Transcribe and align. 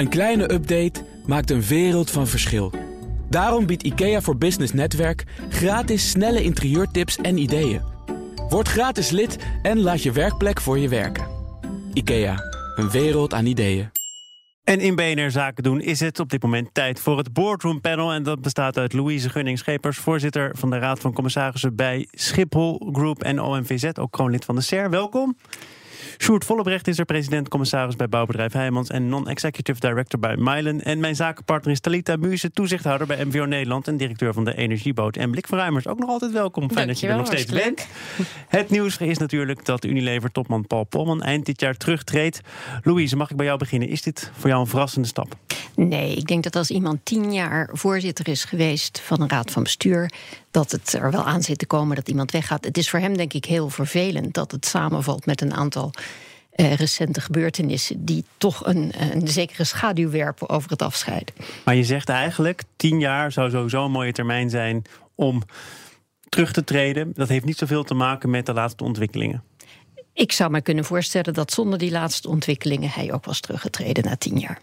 Een 0.00 0.08
kleine 0.08 0.52
update 0.52 1.04
maakt 1.26 1.50
een 1.50 1.62
wereld 1.62 2.10
van 2.10 2.26
verschil. 2.26 2.72
Daarom 3.28 3.66
biedt 3.66 3.82
IKEA 3.82 4.20
voor 4.20 4.36
Business 4.36 4.72
Netwerk 4.72 5.24
gratis 5.48 6.10
snelle 6.10 6.42
interieurtips 6.42 7.16
en 7.16 7.38
ideeën. 7.38 7.82
Word 8.48 8.68
gratis 8.68 9.10
lid 9.10 9.38
en 9.62 9.80
laat 9.80 10.02
je 10.02 10.12
werkplek 10.12 10.60
voor 10.60 10.78
je 10.78 10.88
werken. 10.88 11.26
IKEA, 11.92 12.36
een 12.76 12.90
wereld 12.90 13.34
aan 13.34 13.46
ideeën. 13.46 13.90
En 14.64 14.80
in 14.80 14.94
BNR 14.94 15.30
Zaken 15.30 15.62
doen 15.62 15.80
is 15.80 16.00
het 16.00 16.20
op 16.20 16.30
dit 16.30 16.42
moment 16.42 16.68
tijd 16.72 17.00
voor 17.00 17.18
het 17.18 17.32
Boardroom 17.32 17.80
Panel. 17.80 18.12
En 18.12 18.22
dat 18.22 18.40
bestaat 18.40 18.78
uit 18.78 18.92
Louise 18.92 19.30
Gunning-Schepers, 19.30 19.98
voorzitter 19.98 20.56
van 20.56 20.70
de 20.70 20.78
Raad 20.78 21.00
van 21.00 21.12
Commissarissen 21.12 21.76
bij 21.76 22.08
Schiphol 22.10 22.90
Group 22.92 23.22
en 23.22 23.40
OMVZ, 23.40 23.90
ook 23.98 24.12
kroonlid 24.12 24.44
van 24.44 24.54
de 24.54 24.60
SER. 24.60 24.90
Welkom. 24.90 25.36
Sjoerd 26.22 26.44
Vollebrecht 26.44 26.88
is 26.88 26.98
er 26.98 27.04
president-commissaris 27.04 27.96
bij 27.96 28.08
bouwbedrijf 28.08 28.52
Heijmans... 28.52 28.88
en 28.88 29.08
non-executive 29.08 29.80
director 29.80 30.20
bij 30.20 30.36
Mylen. 30.36 30.84
En 30.84 31.00
mijn 31.00 31.16
zakenpartner 31.16 31.72
is 31.72 31.80
Talita 31.80 32.16
Muze, 32.16 32.50
toezichthouder 32.50 33.06
bij 33.06 33.24
MVO 33.24 33.44
Nederland... 33.44 33.88
en 33.88 33.96
directeur 33.96 34.32
van 34.32 34.44
de 34.44 34.56
Energieboot. 34.56 35.16
En 35.16 35.30
Blikverruimers, 35.30 35.86
ook 35.86 35.98
nog 35.98 36.08
altijd 36.08 36.32
welkom. 36.32 36.70
Fijn 36.70 36.86
dat 36.86 37.00
je 37.00 37.08
er 37.08 37.16
nog 37.16 37.26
steeds 37.26 37.52
bent. 37.52 37.86
Het 38.48 38.70
nieuws 38.70 38.96
is 38.96 39.18
natuurlijk 39.18 39.64
dat 39.64 39.84
Unilever-topman 39.84 40.66
Paul 40.66 40.84
Polman... 40.84 41.22
eind 41.22 41.46
dit 41.46 41.60
jaar 41.60 41.76
terugtreedt. 41.76 42.40
Louise, 42.82 43.16
mag 43.16 43.30
ik 43.30 43.36
bij 43.36 43.46
jou 43.46 43.58
beginnen? 43.58 43.88
Is 43.88 44.02
dit 44.02 44.30
voor 44.38 44.48
jou 44.48 44.60
een 44.60 44.66
verrassende 44.66 45.08
stap? 45.08 45.36
Nee, 45.74 46.14
ik 46.14 46.26
denk 46.26 46.42
dat 46.42 46.56
als 46.56 46.70
iemand 46.70 46.98
tien 47.02 47.32
jaar 47.32 47.68
voorzitter 47.72 48.28
is 48.28 48.44
geweest 48.44 49.00
van 49.00 49.20
een 49.20 49.28
raad 49.28 49.50
van 49.50 49.62
bestuur, 49.62 50.12
dat 50.50 50.70
het 50.70 50.92
er 50.92 51.10
wel 51.10 51.24
aan 51.24 51.42
zit 51.42 51.58
te 51.58 51.66
komen 51.66 51.96
dat 51.96 52.08
iemand 52.08 52.30
weggaat. 52.30 52.64
Het 52.64 52.78
is 52.78 52.90
voor 52.90 52.98
hem 52.98 53.16
denk 53.16 53.32
ik 53.32 53.44
heel 53.44 53.68
vervelend 53.68 54.34
dat 54.34 54.50
het 54.50 54.66
samenvalt 54.66 55.26
met 55.26 55.40
een 55.40 55.54
aantal 55.54 55.92
eh, 56.60 56.74
recente 56.74 57.20
gebeurtenissen 57.20 58.04
die 58.04 58.24
toch 58.36 58.66
een, 58.66 58.92
een 59.12 59.28
zekere 59.28 59.64
schaduw 59.64 60.10
werpen 60.10 60.48
over 60.48 60.70
het 60.70 60.82
afscheid. 60.82 61.32
Maar 61.64 61.74
je 61.74 61.84
zegt 61.84 62.08
eigenlijk, 62.08 62.62
tien 62.76 63.00
jaar 63.00 63.32
zou 63.32 63.50
sowieso 63.50 63.84
een 63.84 63.90
mooie 63.90 64.12
termijn 64.12 64.50
zijn 64.50 64.82
om 65.14 65.42
terug 66.28 66.52
te 66.52 66.64
treden. 66.64 67.12
Dat 67.14 67.28
heeft 67.28 67.44
niet 67.44 67.58
zoveel 67.58 67.84
te 67.84 67.94
maken 67.94 68.30
met 68.30 68.46
de 68.46 68.52
laatste 68.52 68.84
ontwikkelingen. 68.84 69.42
Ik 70.12 70.32
zou 70.32 70.50
me 70.50 70.60
kunnen 70.60 70.84
voorstellen 70.84 71.34
dat 71.34 71.52
zonder 71.52 71.78
die 71.78 71.90
laatste 71.90 72.28
ontwikkelingen 72.28 72.90
hij 72.90 73.12
ook 73.12 73.24
was 73.24 73.40
teruggetreden 73.40 74.04
na 74.04 74.16
tien 74.16 74.38
jaar. 74.38 74.58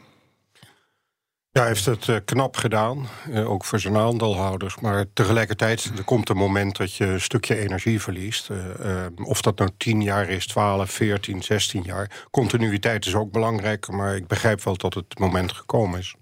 Ja, 1.58 1.64
hij 1.64 1.72
heeft 1.72 1.86
het 1.86 2.08
uh, 2.08 2.16
knap 2.26 2.58
gedaan, 2.58 3.08
uh, 3.30 3.50
ook 3.50 3.66
voor 3.66 3.80
zijn 3.80 3.98
aandeelhouders. 3.98 4.80
Maar 4.80 5.06
tegelijkertijd 5.14 5.92
er 5.98 6.04
komt 6.04 6.30
een 6.30 6.38
moment 6.38 6.78
dat 6.78 6.94
je 6.94 7.06
een 7.06 7.22
stukje 7.22 7.58
energie 7.58 8.02
verliest. 8.02 8.50
Uh, 8.50 9.06
of 9.24 9.42
dat 9.42 9.58
nou 9.58 9.70
10 9.78 10.02
jaar 10.02 10.30
is, 10.30 10.48
12, 10.48 10.92
14, 10.92 11.44
16 11.44 11.84
jaar. 11.84 12.26
Continuïteit 12.32 13.06
is 13.06 13.16
ook 13.16 13.32
belangrijk, 13.32 13.88
maar 13.88 14.16
ik 14.16 14.28
begrijp 14.28 14.64
wel 14.64 14.78
dat 14.78 14.94
het 14.94 15.20
moment 15.20 15.52
gekomen 15.52 16.00
is. 16.00 16.16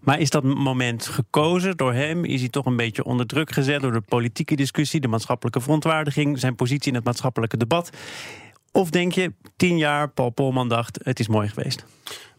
Maar 0.00 0.20
is 0.20 0.30
dat 0.30 0.42
moment 0.42 1.06
gekozen 1.06 1.76
door 1.76 1.92
hem? 1.92 2.24
Is 2.24 2.40
hij 2.40 2.48
toch 2.48 2.66
een 2.66 2.76
beetje 2.76 3.04
onder 3.04 3.26
druk 3.26 3.52
gezet 3.52 3.80
door 3.80 3.92
de 3.92 4.00
politieke 4.00 4.56
discussie, 4.56 5.00
de 5.00 5.08
maatschappelijke 5.08 5.60
verontwaardiging, 5.60 6.38
zijn 6.38 6.54
positie 6.54 6.88
in 6.88 6.94
het 6.94 7.04
maatschappelijke 7.04 7.56
debat? 7.56 7.90
Of 8.72 8.90
denk 8.90 9.12
je, 9.12 9.32
tien 9.56 9.78
jaar, 9.78 10.08
Paul 10.08 10.30
Polman 10.30 10.68
dacht, 10.68 10.98
het 11.02 11.20
is 11.20 11.28
mooi 11.28 11.48
geweest? 11.48 11.84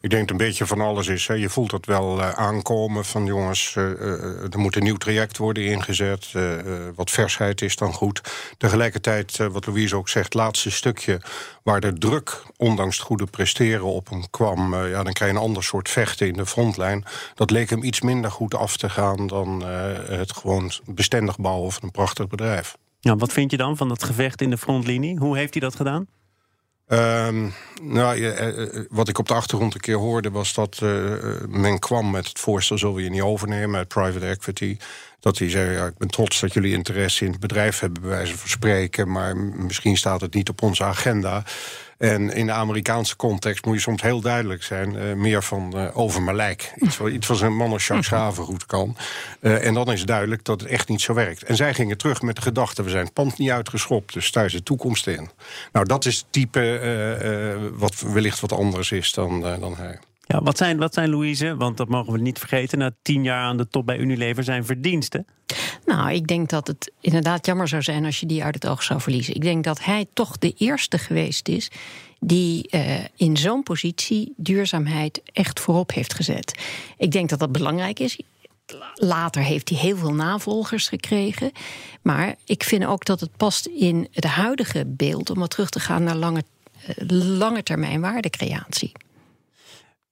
Ik 0.02 0.10
denk 0.10 0.30
een 0.30 0.38
beetje 0.38 0.66
van 0.66 0.82
alles 0.82 1.08
is. 1.08 1.28
Hè. 1.28 1.34
Je 1.34 1.50
voelt 1.50 1.70
dat 1.70 1.86
wel 1.86 2.20
uh, 2.20 2.30
aankomen 2.30 3.06
van 3.06 3.26
jongens, 3.26 3.76
uh, 3.76 3.84
er 4.54 4.60
moet 4.60 4.76
een 4.76 4.84
nieuw 4.84 4.98
traject 4.98 5.38
worden 5.38 5.66
ingezet. 5.66 6.32
Wat 6.96 7.12
versheid 7.12 7.62
is 7.62 7.76
dan 7.76 7.94
goed. 7.94 8.22
Tegelijkertijd, 8.58 9.38
wat 9.38 9.66
Louise 9.66 9.96
ook 9.96 10.10
zegt, 10.10 10.34
laatste 10.34 10.72
stukje 10.72 11.22
waar 11.64 11.82
de 11.82 11.94
druk, 11.94 12.44
ondanks 12.58 12.98
het 12.98 13.06
goede 13.06 13.26
presteren 13.26 13.84
op 13.84 14.10
hem 14.10 14.30
kwam, 14.30 14.76
ja, 14.76 15.04
dan 15.04 15.14
krijg 15.14 15.32
je 15.32 15.38
een 15.38 15.44
ander 15.44 15.64
soort 15.64 15.90
vechten 15.90 16.28
in 16.28 16.34
de 16.34 16.46
frontlijn. 16.46 17.06
Dat 17.36 17.52
leek 17.52 17.70
hem 17.70 17.84
iets 17.84 18.02
minder 18.02 18.32
goed 18.32 18.56
af 18.56 18.78
te 18.78 18.90
gaan 18.90 19.28
dan 19.28 19.64
het 20.08 20.34
gewoon 20.34 20.72
bestendig 20.86 21.38
bouwen 21.38 21.72
van 21.72 21.84
een 21.84 21.92
prachtig 21.92 22.28
bedrijf. 22.28 22.76
Ja, 23.00 23.16
wat 23.16 23.34
vind 23.34 23.52
je 23.52 23.58
dan 23.58 23.78
van 23.78 23.88
dat 23.88 24.04
gevecht 24.04 24.42
in 24.42 24.50
de 24.50 24.58
frontlinie? 24.58 25.18
Hoe 25.18 25.38
heeft 25.38 25.54
hij 25.54 25.62
dat 25.62 25.76
gedaan? 25.76 26.08
Um, 26.92 27.54
nou, 27.82 28.18
uh, 28.18 28.84
wat 28.90 29.08
ik 29.08 29.18
op 29.18 29.28
de 29.28 29.34
achtergrond 29.34 29.74
een 29.74 29.80
keer 29.80 29.96
hoorde 29.96 30.32
was 30.32 30.54
dat 30.54 30.80
men 31.48 31.80
kwam 31.80 32.12
met 32.12 32.28
het 32.28 32.40
voorstel: 32.40 32.78
zullen 32.78 32.96
we 32.96 33.04
je 33.04 33.10
niet 33.10 33.22
overnemen 33.22 33.78
uit 33.78 33.88
private 33.88 34.26
equity? 34.26 34.78
Dat 35.20 35.38
hij 35.38 35.50
zei: 35.50 35.72
ja, 35.72 35.86
Ik 35.86 35.98
ben 35.98 36.08
trots 36.08 36.40
dat 36.40 36.54
jullie 36.54 36.74
interesse 36.74 37.26
in 37.26 37.32
het 37.32 37.40
bedrijf 37.40 37.80
hebben, 37.80 38.02
bij 38.02 38.12
wijze 38.12 38.38
van 38.38 38.50
spreken, 38.50 39.12
maar 39.12 39.38
misschien 39.38 39.98
staat 39.98 40.22
het 40.22 40.34
niet 40.34 40.50
op 40.50 40.62
onze 40.62 40.84
agenda. 40.84 41.44
En 42.00 42.34
in 42.34 42.46
de 42.46 42.52
Amerikaanse 42.52 43.16
context 43.16 43.66
moet 43.66 43.76
je 43.76 43.82
soms 43.82 44.02
heel 44.02 44.22
duidelijk 44.22 44.64
zijn. 44.64 44.96
Uh, 44.96 45.14
meer 45.14 45.44
van 45.44 45.74
uh, 45.76 45.98
over 45.98 46.22
mijn 46.22 46.36
lijk. 46.36 46.74
Iets, 46.76 47.00
iets 47.00 47.28
wat 47.28 47.42
een 47.42 47.56
man 47.56 47.72
als 47.72 47.88
Jacques 47.88 48.08
Schaven 48.12 48.44
goed 48.44 48.66
kan. 48.66 48.98
Uh, 49.42 49.66
en 49.66 49.74
dan 49.74 49.92
is 49.92 50.06
duidelijk 50.06 50.44
dat 50.44 50.62
het 50.62 50.70
echt 50.70 50.88
niet 50.90 51.02
zo 51.02 51.14
werkt. 51.14 51.44
En 51.44 51.56
zij 51.56 51.74
gingen 51.74 51.98
terug 51.98 52.22
met 52.22 52.36
de 52.36 52.42
gedachte... 52.42 52.84
we 52.84 52.90
zijn 52.90 53.04
het 53.04 53.14
pand 53.14 53.38
niet 53.38 53.50
uitgeschopt, 53.50 54.14
dus 54.14 54.32
thuis 54.32 54.54
de 54.54 54.64
toekomst 54.64 55.08
in. 55.08 55.30
Nou, 55.72 55.86
dat 55.86 56.06
is 56.06 56.18
het 56.18 56.26
type 56.30 57.72
wat 57.74 58.00
wellicht 58.00 58.40
wat 58.40 58.52
anders 58.52 58.92
is 58.92 59.14
dan, 59.14 59.42
dan 59.42 59.76
hij. 59.76 60.00
Ja, 60.32 60.42
wat 60.42 60.58
zijn, 60.58 60.78
wat 60.78 60.94
zijn 60.94 61.10
Louise, 61.10 61.56
want 61.56 61.78
dat 61.78 61.88
mogen 61.88 62.14
we 62.14 62.20
niet 62.20 62.40
vergeten... 62.40 62.78
na 62.78 62.92
tien 63.02 63.24
jaar 63.24 63.44
aan 63.44 63.58
de 63.58 63.68
top 63.68 63.86
bij 63.86 63.98
Unilever 63.98 64.44
zijn 64.44 64.66
verdiensten? 64.66 65.26
Nou, 65.86 66.12
ik 66.12 66.28
denk 66.28 66.50
dat 66.50 66.68
het 66.68 66.92
inderdaad 67.02 67.46
jammer 67.46 67.68
zou 67.68 67.82
zijn 67.82 68.06
als 68.06 68.20
je 68.20 68.26
die 68.26 68.44
uit 68.44 68.56
het 68.56 68.68
oog 68.68 68.84
zou 68.84 69.02
verliezen. 69.02 69.36
Ik 69.36 69.42
denk 69.42 69.64
dat 69.64 69.84
hij 69.84 70.06
toch 70.14 70.38
de 70.38 70.54
eerste 70.58 70.98
geweest 70.98 71.48
is 71.48 71.72
die 72.20 72.68
uh, 72.72 73.06
in 73.16 73.38
zo'n 73.38 73.64
positie 73.64 74.34
duurzaamheid 74.38 75.22
echt 75.34 75.60
voorop 75.60 75.94
heeft 75.94 76.14
gezet. 76.14 76.60
Ik 76.98 77.12
denk 77.12 77.30
dat 77.30 77.40
dat 77.40 77.52
belangrijk 77.52 78.00
is. 78.00 78.20
Later 78.94 79.44
heeft 79.44 79.70
hij 79.70 79.78
heel 79.78 79.98
veel 79.98 80.14
navolgers 80.14 80.88
gekregen. 80.88 81.52
Maar 82.02 82.36
ik 82.46 82.64
vind 82.64 82.86
ook 82.86 83.06
dat 83.06 83.20
het 83.20 83.38
past 83.38 83.66
in 83.66 84.08
het 84.12 84.26
huidige 84.26 84.86
beeld 84.88 85.30
om 85.30 85.40
wat 85.40 85.50
terug 85.50 85.70
te 85.70 85.80
gaan 85.80 86.04
naar 86.04 86.16
lange, 86.16 86.44
uh, 86.88 87.10
lange 87.38 87.64
termijn 87.64 88.02
waardecreatie. 88.02 88.92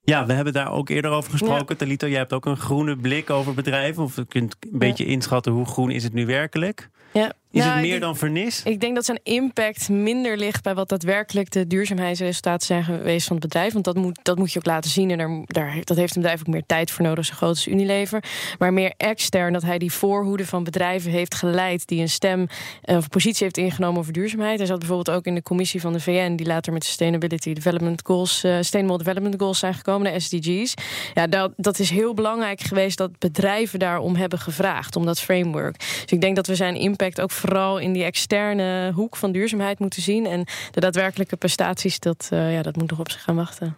Ja, 0.09 0.25
we 0.25 0.34
hebben 0.34 0.53
daar 0.53 0.72
ook 0.72 0.90
eerder 0.90 1.12
over 1.12 1.31
gesproken. 1.31 1.66
Ja. 1.69 1.75
Talita, 1.75 2.07
jij 2.07 2.18
hebt 2.18 2.34
ook 2.34 2.45
een 2.45 2.57
groene 2.57 2.95
blik 2.95 3.29
over 3.29 3.53
bedrijven. 3.53 4.03
Of 4.03 4.16
je 4.16 4.25
kunt 4.25 4.56
een 4.59 4.79
beetje 4.79 5.06
inschatten 5.06 5.51
hoe 5.51 5.66
groen 5.66 5.91
is 5.91 6.03
het 6.03 6.13
nu 6.13 6.25
werkelijk. 6.25 6.90
Ja. 7.13 7.31
Is 7.57 7.63
nou, 7.63 7.75
het 7.75 7.85
meer 7.85 7.95
ik, 7.95 8.01
dan 8.01 8.18
vernis? 8.18 8.62
Ik 8.63 8.79
denk 8.79 8.95
dat 8.95 9.06
zijn 9.06 9.19
impact 9.23 9.90
minder 9.90 10.38
ligt 10.38 10.63
bij 10.63 10.75
wat 10.75 10.90
daadwerkelijk 10.90 11.51
de 11.51 11.68
duurzaamheidsresultaten 11.68 12.68
zijn 12.68 12.84
geweest 12.84 13.28
van 13.28 13.35
het 13.35 13.45
bedrijf. 13.45 13.73
Want 13.73 13.85
dat 13.85 13.95
moet, 13.95 14.19
dat 14.23 14.38
moet 14.38 14.53
je 14.53 14.59
ook 14.59 14.66
laten 14.66 14.90
zien. 14.90 15.12
En 15.12 15.18
daar, 15.18 15.41
daar, 15.45 15.78
dat 15.84 15.97
heeft 15.97 16.16
een 16.16 16.22
bedrijf 16.22 16.40
ook 16.40 16.47
meer 16.47 16.63
tijd 16.66 16.91
voor 16.91 17.06
nodig, 17.06 17.25
zo 17.25 17.34
groot 17.35 17.50
als 17.50 17.68
Unilever. 17.68 18.23
Maar 18.59 18.73
meer 18.73 18.94
extern 18.97 19.53
dat 19.53 19.62
hij 19.62 19.78
die 19.78 19.91
voorhoede 19.91 20.45
van 20.45 20.63
bedrijven 20.63 21.12
heeft 21.12 21.35
geleid. 21.35 21.88
die 21.88 22.01
een 22.01 22.09
stem 22.09 22.47
of 22.81 23.03
een 23.03 23.09
positie 23.09 23.44
heeft 23.44 23.57
ingenomen 23.57 24.00
over 24.00 24.13
duurzaamheid. 24.13 24.57
Hij 24.57 24.68
zat 24.68 24.79
bijvoorbeeld 24.79 25.18
ook 25.18 25.25
in 25.25 25.35
de 25.35 25.44
commissie 25.44 25.81
van 25.81 25.94
de 25.94 26.00
VN, 26.00 26.35
die 26.35 26.47
later 26.47 26.74
met 26.74 26.84
Sustainability 26.84 27.53
Development 27.53 28.01
Goals, 28.06 28.44
uh, 28.44 28.56
Sustainable 28.56 28.97
Development 28.97 29.35
Goals 29.38 29.59
zijn 29.59 29.74
gekomen, 29.74 30.13
de 30.13 30.19
SDG's. 30.19 30.74
Ja, 31.13 31.28
dat, 31.28 31.51
dat 31.57 31.79
is 31.79 31.89
heel 31.89 32.13
belangrijk 32.13 32.62
geweest 32.62 32.97
dat 32.97 33.19
bedrijven 33.19 33.79
daarom 33.79 34.16
hebben 34.16 34.39
gevraagd, 34.39 34.95
om 34.95 35.06
dat 35.06 35.19
framework. 35.19 35.79
Dus 35.79 36.12
ik 36.12 36.22
denk 36.22 36.35
dat 36.35 36.47
we 36.47 36.56
zijn 36.56 36.75
impact 36.75 37.22
ook 37.22 37.31
vooral 37.31 37.47
in 37.80 37.94
die 37.94 38.03
externe 38.03 38.91
hoek 38.91 39.16
van 39.16 39.31
duurzaamheid 39.31 39.80
moeten 39.80 40.02
zien. 40.02 40.25
En 40.25 40.46
de 40.72 40.80
daadwerkelijke 40.80 41.35
prestaties, 41.35 42.00
dat, 42.00 42.30
uh, 42.34 42.53
ja, 42.53 42.62
dat 42.62 42.75
moet 42.75 42.90
nog 42.90 43.00
op 43.00 43.12
zich 43.12 43.24
gaan 43.24 43.35
wachten. 43.35 43.78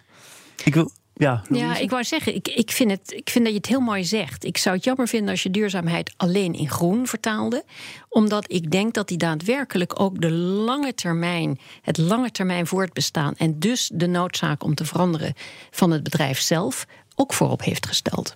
Ik 0.63 0.73
wil. 0.73 0.91
Ja, 1.13 1.41
ja, 1.49 1.77
ik 1.77 1.89
wou 1.89 2.03
zeggen, 2.03 2.35
ik, 2.35 2.47
ik, 2.47 2.71
vind 2.71 2.91
het, 2.91 3.11
ik 3.11 3.29
vind 3.29 3.43
dat 3.43 3.53
je 3.53 3.59
het 3.59 3.69
heel 3.69 3.79
mooi 3.79 4.03
zegt. 4.03 4.43
Ik 4.43 4.57
zou 4.57 4.75
het 4.75 4.83
jammer 4.83 5.07
vinden 5.07 5.29
als 5.29 5.43
je 5.43 5.49
duurzaamheid 5.49 6.13
alleen 6.17 6.53
in 6.53 6.69
groen 6.69 7.07
vertaalde. 7.07 7.63
Omdat 8.09 8.51
ik 8.51 8.71
denk 8.71 8.93
dat 8.93 9.07
die 9.07 9.17
daadwerkelijk 9.17 9.99
ook 9.99 10.21
de 10.21 10.31
lange 10.31 10.93
termijn, 10.93 11.59
het 11.81 11.97
lange 11.97 12.31
termijn 12.31 12.67
voortbestaan 12.67 13.33
en 13.37 13.59
dus 13.59 13.89
de 13.93 14.07
noodzaak 14.07 14.63
om 14.63 14.75
te 14.75 14.85
veranderen 14.85 15.33
van 15.71 15.91
het 15.91 16.03
bedrijf 16.03 16.39
zelf 16.39 16.85
ook 17.15 17.33
voorop 17.33 17.63
heeft 17.63 17.87
gesteld. 17.87 18.35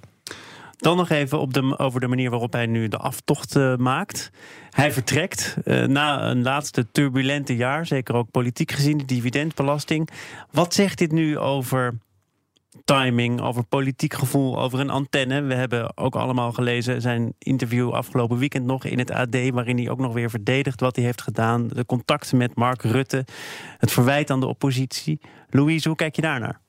Dan 0.78 0.98
nog 0.98 1.10
even 1.10 1.40
op 1.40 1.54
de, 1.54 1.80
over 1.80 2.00
de 2.00 2.08
manier 2.08 2.30
waarop 2.30 2.54
hij 2.54 2.66
nu 2.66 2.88
de 2.88 2.98
aftocht 2.98 3.56
uh, 3.56 3.75
maakt. 3.75 4.31
Hij 4.70 4.92
vertrekt 4.92 5.58
uh, 5.66 5.86
na 5.86 6.30
een 6.30 6.44
laatste 6.44 6.92
turbulente 6.92 7.56
jaar, 7.56 7.86
zeker 7.86 8.16
ook 8.16 8.31
politiek 8.31 8.72
gezien, 8.72 8.98
de 8.98 9.06
dividendbelasting. 9.06 10.10
Wat 10.52 10.74
zegt 10.74 10.98
dit 10.98 11.12
nu 11.12 11.38
over 11.38 11.98
timing, 12.86 13.42
over 13.42 13.64
politiek 13.64 14.14
gevoel, 14.14 14.60
over 14.60 14.80
een 14.80 14.90
antenne? 14.90 15.42
We 15.42 15.54
hebben 15.54 15.98
ook 15.98 16.16
allemaal 16.16 16.52
gelezen 16.52 17.02
zijn 17.02 17.34
interview 17.38 17.92
afgelopen 17.92 18.38
weekend 18.38 18.66
nog 18.66 18.86
in 18.86 19.00
het 19.00 19.12
AD, 19.12 19.50
waarin 19.50 19.78
hij 19.78 19.90
ook 19.90 20.00
nog 20.00 20.14
weer 20.14 20.30
verdedigt 20.30 20.80
wat 20.80 20.96
hij 20.96 21.06
heeft 21.06 21.22
gedaan. 21.22 21.68
De 21.68 21.86
contacten 21.86 22.38
met 22.38 22.56
Mark 22.56 22.81
Rutte, 22.81 23.26
het 23.78 23.92
verwijt 23.92 24.30
aan 24.30 24.40
de 24.40 24.48
oppositie. 24.48 25.19
Louise, 25.50 25.88
hoe 25.88 25.98
kijk 25.98 26.16
je 26.16 26.22
daarnaar? 26.22 26.62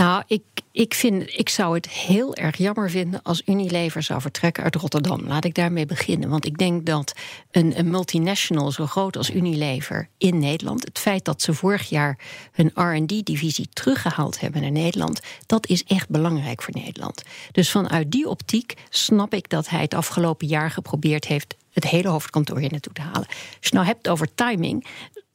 Nou, 0.00 0.22
ik, 0.26 0.42
ik, 0.72 0.94
vind, 0.94 1.38
ik 1.38 1.48
zou 1.48 1.74
het 1.74 1.88
heel 1.88 2.34
erg 2.34 2.56
jammer 2.56 2.90
vinden 2.90 3.22
als 3.22 3.42
Unilever 3.46 4.02
zou 4.02 4.20
vertrekken 4.20 4.62
uit 4.62 4.74
Rotterdam. 4.74 5.26
Laat 5.26 5.44
ik 5.44 5.54
daarmee 5.54 5.86
beginnen. 5.86 6.28
Want 6.28 6.46
ik 6.46 6.58
denk 6.58 6.86
dat 6.86 7.12
een, 7.50 7.78
een 7.78 7.90
multinational 7.90 8.72
zo 8.72 8.86
groot 8.86 9.16
als 9.16 9.30
Unilever 9.30 10.08
in 10.18 10.38
Nederland, 10.38 10.84
het 10.84 10.98
feit 10.98 11.24
dat 11.24 11.42
ze 11.42 11.54
vorig 11.54 11.88
jaar 11.88 12.18
hun 12.52 12.72
RD-divisie 12.74 13.68
teruggehaald 13.72 14.40
hebben 14.40 14.60
naar 14.60 14.70
Nederland, 14.70 15.20
dat 15.46 15.66
is 15.66 15.84
echt 15.84 16.08
belangrijk 16.08 16.62
voor 16.62 16.74
Nederland. 16.74 17.22
Dus 17.52 17.70
vanuit 17.70 18.10
die 18.10 18.28
optiek 18.28 18.74
snap 18.88 19.34
ik 19.34 19.48
dat 19.48 19.68
hij 19.68 19.80
het 19.80 19.94
afgelopen 19.94 20.46
jaar 20.46 20.70
geprobeerd 20.70 21.24
heeft 21.24 21.56
het 21.72 21.84
hele 21.84 22.08
hoofdkantoor 22.08 22.58
hier 22.58 22.70
naartoe 22.70 22.92
te 22.92 23.00
halen. 23.00 23.26
Als 23.26 23.68
je 23.68 23.74
nou 23.74 23.86
hebt 23.86 24.08
over 24.08 24.34
timing, 24.34 24.86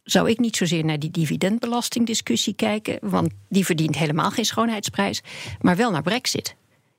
zou 0.05 0.29
ik 0.29 0.39
niet 0.39 0.55
zozeer 0.55 0.85
naar 0.85 0.99
die 0.99 1.11
dividendbelastingdiscussie 1.11 2.53
kijken, 2.53 2.97
want 3.01 3.33
die 3.49 3.65
verdient 3.65 3.97
helemaal 3.97 4.31
geen 4.31 4.45
schoonheidsprijs, 4.45 5.21
maar 5.61 5.75
wel 5.75 5.91
naar 5.91 6.01
Brexit. 6.01 6.55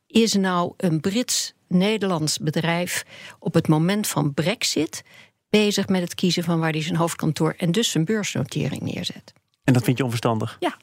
Is 0.07 0.35
nou 0.35 0.73
een 0.77 1.01
Brits-Nederlands 1.01 2.39
bedrijf 2.39 3.05
op 3.39 3.55
het 3.55 3.69
moment 3.69 4.07
van 4.07 4.35
Brexit 4.35 5.03
bezig 5.51 5.89
met 5.89 6.01
het 6.01 6.15
kiezen 6.15 6.45
van 6.45 6.59
waar 6.59 6.73
hij 6.73 6.83
zijn 6.83 6.97
hoofdkantoor 6.97 7.55
en 7.57 7.73
dus 7.73 7.91
zijn 7.91 8.05
beursnotering 8.05 8.83
neerzet? 8.83 9.33
En 9.65 9.73
dat 9.73 9.85
vind 9.85 9.99
je 9.99 10.05
onverstandig? 10.05 10.57
Ja. 10.61 10.77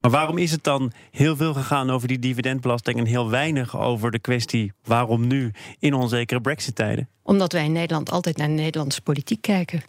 Maar 0.00 0.10
waarom 0.10 0.38
is 0.38 0.50
het 0.50 0.64
dan 0.64 0.92
heel 1.10 1.36
veel 1.36 1.54
gegaan 1.54 1.90
over 1.90 2.08
die 2.08 2.18
dividendbelasting 2.18 2.98
en 2.98 3.06
heel 3.06 3.30
weinig 3.30 3.76
over 3.76 4.10
de 4.10 4.18
kwestie 4.18 4.72
waarom 4.84 5.26
nu 5.26 5.50
in 5.78 5.94
onzekere 5.94 6.40
Brexit-tijden? 6.40 7.08
Omdat 7.22 7.52
wij 7.52 7.64
in 7.64 7.72
Nederland 7.72 8.10
altijd 8.10 8.36
naar 8.36 8.48
de 8.48 8.52
Nederlandse 8.52 9.02
politiek 9.02 9.40
kijken. 9.40 9.82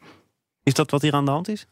Is 0.63 0.73
dat 0.73 0.91
wat 0.91 1.01
hier 1.01 1.13
aan 1.13 1.25
de 1.25 1.31
hand 1.31 1.47
is? 1.47 1.67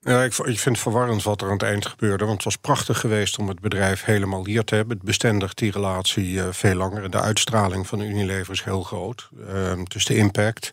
Ja, 0.00 0.22
ik, 0.22 0.32
ik 0.32 0.58
vind 0.58 0.74
het 0.74 0.78
verwarrend 0.78 1.22
wat 1.22 1.40
er 1.40 1.46
aan 1.46 1.52
het 1.52 1.62
eind 1.62 1.86
gebeurde. 1.86 2.24
Want 2.24 2.36
het 2.36 2.44
was 2.44 2.56
prachtig 2.56 3.00
geweest 3.00 3.38
om 3.38 3.48
het 3.48 3.60
bedrijf 3.60 4.04
helemaal 4.04 4.46
hier 4.46 4.64
te 4.64 4.74
hebben. 4.74 4.96
Het 4.96 5.06
bestendigt 5.06 5.58
die 5.58 5.70
relatie 5.70 6.30
uh, 6.30 6.46
veel 6.50 6.74
langer. 6.74 7.10
De 7.10 7.20
uitstraling 7.20 7.86
van 7.86 8.00
Unilever 8.00 8.52
is 8.52 8.62
heel 8.62 8.82
groot. 8.82 9.28
Uh, 9.38 9.72
dus 9.84 10.04
de 10.04 10.16
impact. 10.16 10.70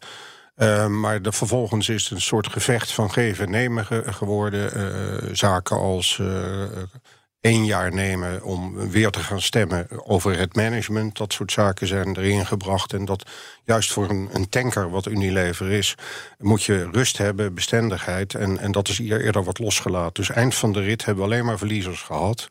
Uh, 0.57 0.87
maar 0.87 1.21
de, 1.21 1.31
vervolgens 1.31 1.89
is 1.89 2.03
het 2.03 2.11
een 2.11 2.21
soort 2.21 2.47
gevecht 2.47 2.91
van 2.91 3.11
geven 3.11 3.45
en 3.45 3.51
nemen 3.51 3.85
ge 3.85 4.03
geworden. 4.05 4.77
Uh, 4.77 5.35
zaken 5.35 5.77
als 5.77 6.21
één 7.45 7.65
jaar 7.65 7.93
nemen 7.93 8.43
om 8.43 8.89
weer 8.89 9.09
te 9.09 9.19
gaan 9.19 9.41
stemmen 9.41 9.87
over 10.05 10.37
het 10.37 10.55
management. 10.55 11.17
Dat 11.17 11.33
soort 11.33 11.51
zaken 11.51 11.87
zijn 11.87 12.17
erin 12.17 12.45
gebracht. 12.45 12.93
En 12.93 13.05
dat 13.05 13.29
juist 13.63 13.91
voor 13.91 14.09
een, 14.09 14.29
een 14.31 14.49
tanker, 14.49 14.89
wat 14.89 15.05
Unilever 15.05 15.71
is, 15.71 15.95
moet 16.39 16.63
je 16.63 16.89
rust 16.91 17.17
hebben, 17.17 17.53
bestendigheid. 17.53 18.33
En, 18.33 18.59
en 18.59 18.71
dat 18.71 18.87
is 18.87 18.97
hier 18.97 19.21
eerder 19.21 19.43
wat 19.43 19.59
losgelaten. 19.59 20.13
Dus 20.13 20.29
eind 20.29 20.55
van 20.55 20.71
de 20.71 20.81
rit 20.81 21.05
hebben 21.05 21.23
we 21.23 21.31
alleen 21.31 21.45
maar 21.45 21.57
verliezers 21.57 22.01
gehad. 22.01 22.47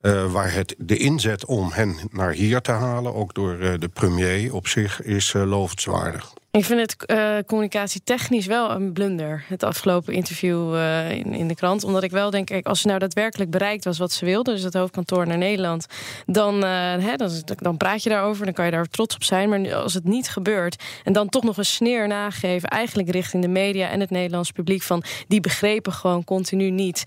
Uh, 0.00 0.32
waar 0.32 0.52
het, 0.52 0.74
de 0.78 0.96
inzet 0.96 1.44
om 1.44 1.70
hen 1.72 1.96
naar 2.10 2.32
hier 2.32 2.60
te 2.60 2.72
halen, 2.72 3.14
ook 3.14 3.34
door 3.34 3.58
uh, 3.58 3.72
de 3.78 3.88
premier 3.88 4.54
op 4.54 4.68
zich, 4.68 5.02
is 5.02 5.32
uh, 5.32 5.44
lovenswaardig. 5.44 6.32
Ik 6.58 6.64
vind 6.64 6.80
het 6.80 7.10
uh, 7.10 7.36
communicatietechnisch 7.46 8.46
wel 8.46 8.70
een 8.70 8.92
blunder. 8.92 9.44
Het 9.48 9.62
afgelopen 9.62 10.14
interview 10.14 10.74
uh, 10.74 11.10
in, 11.10 11.32
in 11.32 11.48
de 11.48 11.54
krant. 11.54 11.84
Omdat 11.84 12.02
ik 12.02 12.10
wel 12.10 12.30
denk, 12.30 12.46
kijk, 12.46 12.66
als 12.66 12.80
ze 12.80 12.86
nou 12.86 12.98
daadwerkelijk 12.98 13.50
bereikt 13.50 13.84
was 13.84 13.98
wat 13.98 14.12
ze 14.12 14.24
wilde, 14.24 14.52
dus 14.52 14.62
het 14.62 14.74
hoofdkantoor 14.74 15.26
naar 15.26 15.38
Nederland, 15.38 15.86
dan, 16.26 16.54
uh, 16.54 16.70
hè, 16.96 17.16
dan, 17.16 17.30
dan 17.44 17.76
praat 17.76 18.02
je 18.02 18.08
daarover, 18.08 18.44
dan 18.44 18.54
kan 18.54 18.64
je 18.64 18.70
daar 18.70 18.86
trots 18.86 19.14
op 19.14 19.24
zijn. 19.24 19.48
Maar 19.48 19.74
als 19.74 19.94
het 19.94 20.04
niet 20.04 20.28
gebeurt 20.28 20.82
en 21.04 21.12
dan 21.12 21.28
toch 21.28 21.42
nog 21.42 21.56
een 21.56 21.64
sneer 21.64 22.08
nageven, 22.08 22.68
eigenlijk 22.68 23.10
richting 23.10 23.42
de 23.42 23.48
media 23.48 23.88
en 23.88 24.00
het 24.00 24.10
Nederlands 24.10 24.50
publiek, 24.50 24.82
van 24.82 25.02
die 25.28 25.40
begrepen 25.40 25.92
gewoon 25.92 26.24
continu 26.24 26.70
niet 26.70 27.02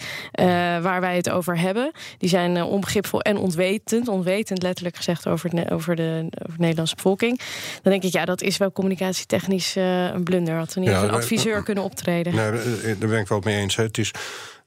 waar 0.81 1.01
wij 1.01 1.15
het 1.15 1.29
over 1.29 1.59
hebben. 1.59 1.91
Die 2.17 2.29
zijn 2.29 2.63
onbegripvol 2.63 3.21
en 3.21 3.37
ontwetend, 3.37 4.07
onwetend 4.07 4.61
letterlijk 4.61 4.95
gezegd 4.95 5.27
over, 5.27 5.33
over, 5.35 5.55
de, 5.55 5.73
over 5.73 5.95
de 5.95 6.29
Nederlandse 6.57 6.95
bevolking. 6.95 7.39
Dan 7.81 7.91
denk 7.91 8.03
ik, 8.03 8.11
ja, 8.11 8.25
dat 8.25 8.41
is 8.41 8.57
wel 8.57 8.71
communicatietechnisch 8.71 9.33
technisch 9.39 9.77
uh, 9.77 10.03
een 10.03 10.23
blunder. 10.23 10.55
Had 10.55 10.73
er 10.73 10.79
niet 10.79 10.89
ja, 10.89 11.03
een 11.03 11.09
adviseur 11.09 11.63
kunnen 11.63 11.83
optreden. 11.83 12.35
Nee, 12.35 12.97
daar 12.97 13.09
ben 13.09 13.19
ik 13.19 13.27
wel 13.27 13.39
mee 13.43 13.57
eens. 13.57 13.75
Hè. 13.75 13.83
Het, 13.83 13.97
is, 13.97 14.11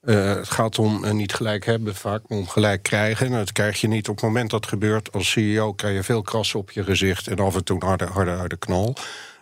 uh, 0.05 0.35
het 0.35 0.51
gaat 0.51 0.79
om 0.79 1.05
uh, 1.05 1.11
niet 1.11 1.35
gelijk 1.35 1.65
hebben, 1.65 1.95
vaak 1.95 2.23
om 2.29 2.49
gelijk 2.49 2.83
krijgen. 2.83 3.27
En 3.27 3.33
dat 3.33 3.53
krijg 3.53 3.81
je 3.81 3.89
niet 3.89 4.09
op 4.09 4.15
het 4.15 4.25
moment 4.25 4.51
dat 4.51 4.61
het 4.61 4.69
gebeurt. 4.69 5.13
Als 5.13 5.31
CEO 5.31 5.73
krijg 5.73 5.95
je 5.95 6.03
veel 6.03 6.23
krassen 6.23 6.59
op 6.59 6.71
je 6.71 6.85
gezicht 6.85 7.27
en 7.27 7.39
af 7.39 7.55
en 7.55 7.65
toe 7.65 7.85
harde, 7.85 8.05
harde, 8.05 8.31
harde 8.31 8.57
knal. 8.57 8.97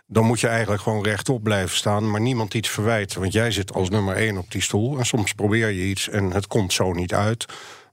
Dan 0.09 0.25
moet 0.25 0.39
je 0.39 0.47
eigenlijk 0.47 0.81
gewoon 0.81 1.03
rechtop 1.03 1.43
blijven 1.43 1.75
staan, 1.75 2.11
maar 2.11 2.21
niemand 2.21 2.53
iets 2.53 2.69
verwijten. 2.69 3.19
Want 3.19 3.33
jij 3.33 3.51
zit 3.51 3.73
als 3.73 3.89
nummer 3.89 4.15
één 4.15 4.37
op 4.37 4.51
die 4.51 4.61
stoel 4.61 4.97
en 4.97 5.05
soms 5.05 5.33
probeer 5.33 5.69
je 5.69 5.83
iets 5.83 6.09
en 6.09 6.31
het 6.31 6.47
komt 6.47 6.73
zo 6.73 6.93
niet 6.93 7.13
uit 7.13 7.45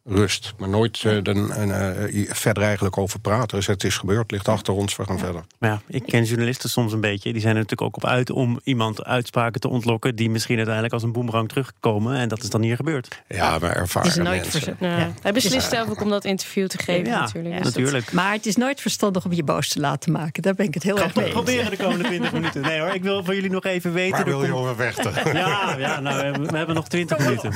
rust. 0.05 0.55
Maar 0.59 0.69
nooit 0.69 1.03
uh, 1.03 1.17
uh, 1.17 2.31
verder 2.31 2.63
eigenlijk 2.63 2.99
over 2.99 3.21
praten. 3.21 3.57
Dus 3.57 3.67
het 3.67 3.85
is 3.85 3.97
gebeurd, 3.97 4.31
ligt 4.31 4.49
achter 4.49 4.75
ons, 4.75 4.97
we 4.97 5.05
gaan 5.05 5.19
verder. 5.19 5.45
Maar 5.59 5.71
ja, 5.71 5.81
ik 5.87 6.03
ken 6.07 6.25
journalisten 6.25 6.71
soms 6.71 6.93
een 6.93 7.01
beetje. 7.01 7.33
Die 7.33 7.41
zijn 7.41 7.57
er 7.57 7.61
natuurlijk 7.61 7.89
ook 7.89 7.97
op 7.97 8.11
uit 8.11 8.31
om 8.31 8.61
iemand 8.65 9.05
uitspraken 9.05 9.61
te 9.61 9.69
ontlokken... 9.69 10.17
die 10.17 10.31
misschien 10.31 10.57
uiteindelijk 10.57 10.95
als 10.95 11.03
een 11.03 11.13
boemerang 11.13 11.49
terugkomen. 11.49 12.17
En 12.17 12.29
dat 12.29 12.43
is 12.43 12.51
dan 12.51 12.63
hier 12.63 12.77
gebeurd. 12.77 13.23
Ja, 13.29 13.59
maar 13.59 13.77
ervaren 13.77 14.23
mensen. 14.23 14.77
Ja. 14.81 15.13
Hij 15.23 15.33
beslist 15.33 15.71
zelf 15.71 15.89
ook 15.89 16.01
om 16.01 16.09
dat 16.09 16.25
interview 16.25 16.67
te 16.67 16.79
geven 16.79 17.11
ja, 17.11 17.21
natuurlijk. 17.21 17.55
Ja, 17.55 17.63
natuurlijk. 17.63 18.13
Maar 18.13 18.33
het 18.33 18.47
is 18.47 18.57
nooit 18.57 18.81
verstandig 18.81 19.25
om 19.25 19.33
je 19.33 19.45
boos 19.45 19.69
te 19.69 19.81
laten 19.81 20.13
maken. 20.13 20.43
Daar 20.43 20.55
ben 20.55 20.67
ik 20.67 20.75
het 20.75 20.83
heel 20.83 20.99
erg 20.99 21.15
mee 21.15 21.31
proberen 21.31 21.71
de 21.71 21.77
komende 21.77 22.05
20 22.05 22.33
minuten. 22.39 22.61
Nee 22.61 22.81
hoor, 22.81 22.95
ik 22.95 23.03
wil 23.03 23.25
van 23.25 23.35
jullie 23.35 23.51
nog 23.51 23.65
even 23.65 23.93
weten... 23.93 24.17
Waar 24.17 24.25
wil 24.25 24.45
je 24.45 24.55
over 24.55 24.77
vechten? 24.77 25.13
Ja, 25.35 25.77
ja 25.79 26.01
nou, 26.01 26.47
we 26.47 26.57
hebben 26.57 26.75
nog 26.75 26.89
20 26.89 27.19
minuten. 27.19 27.55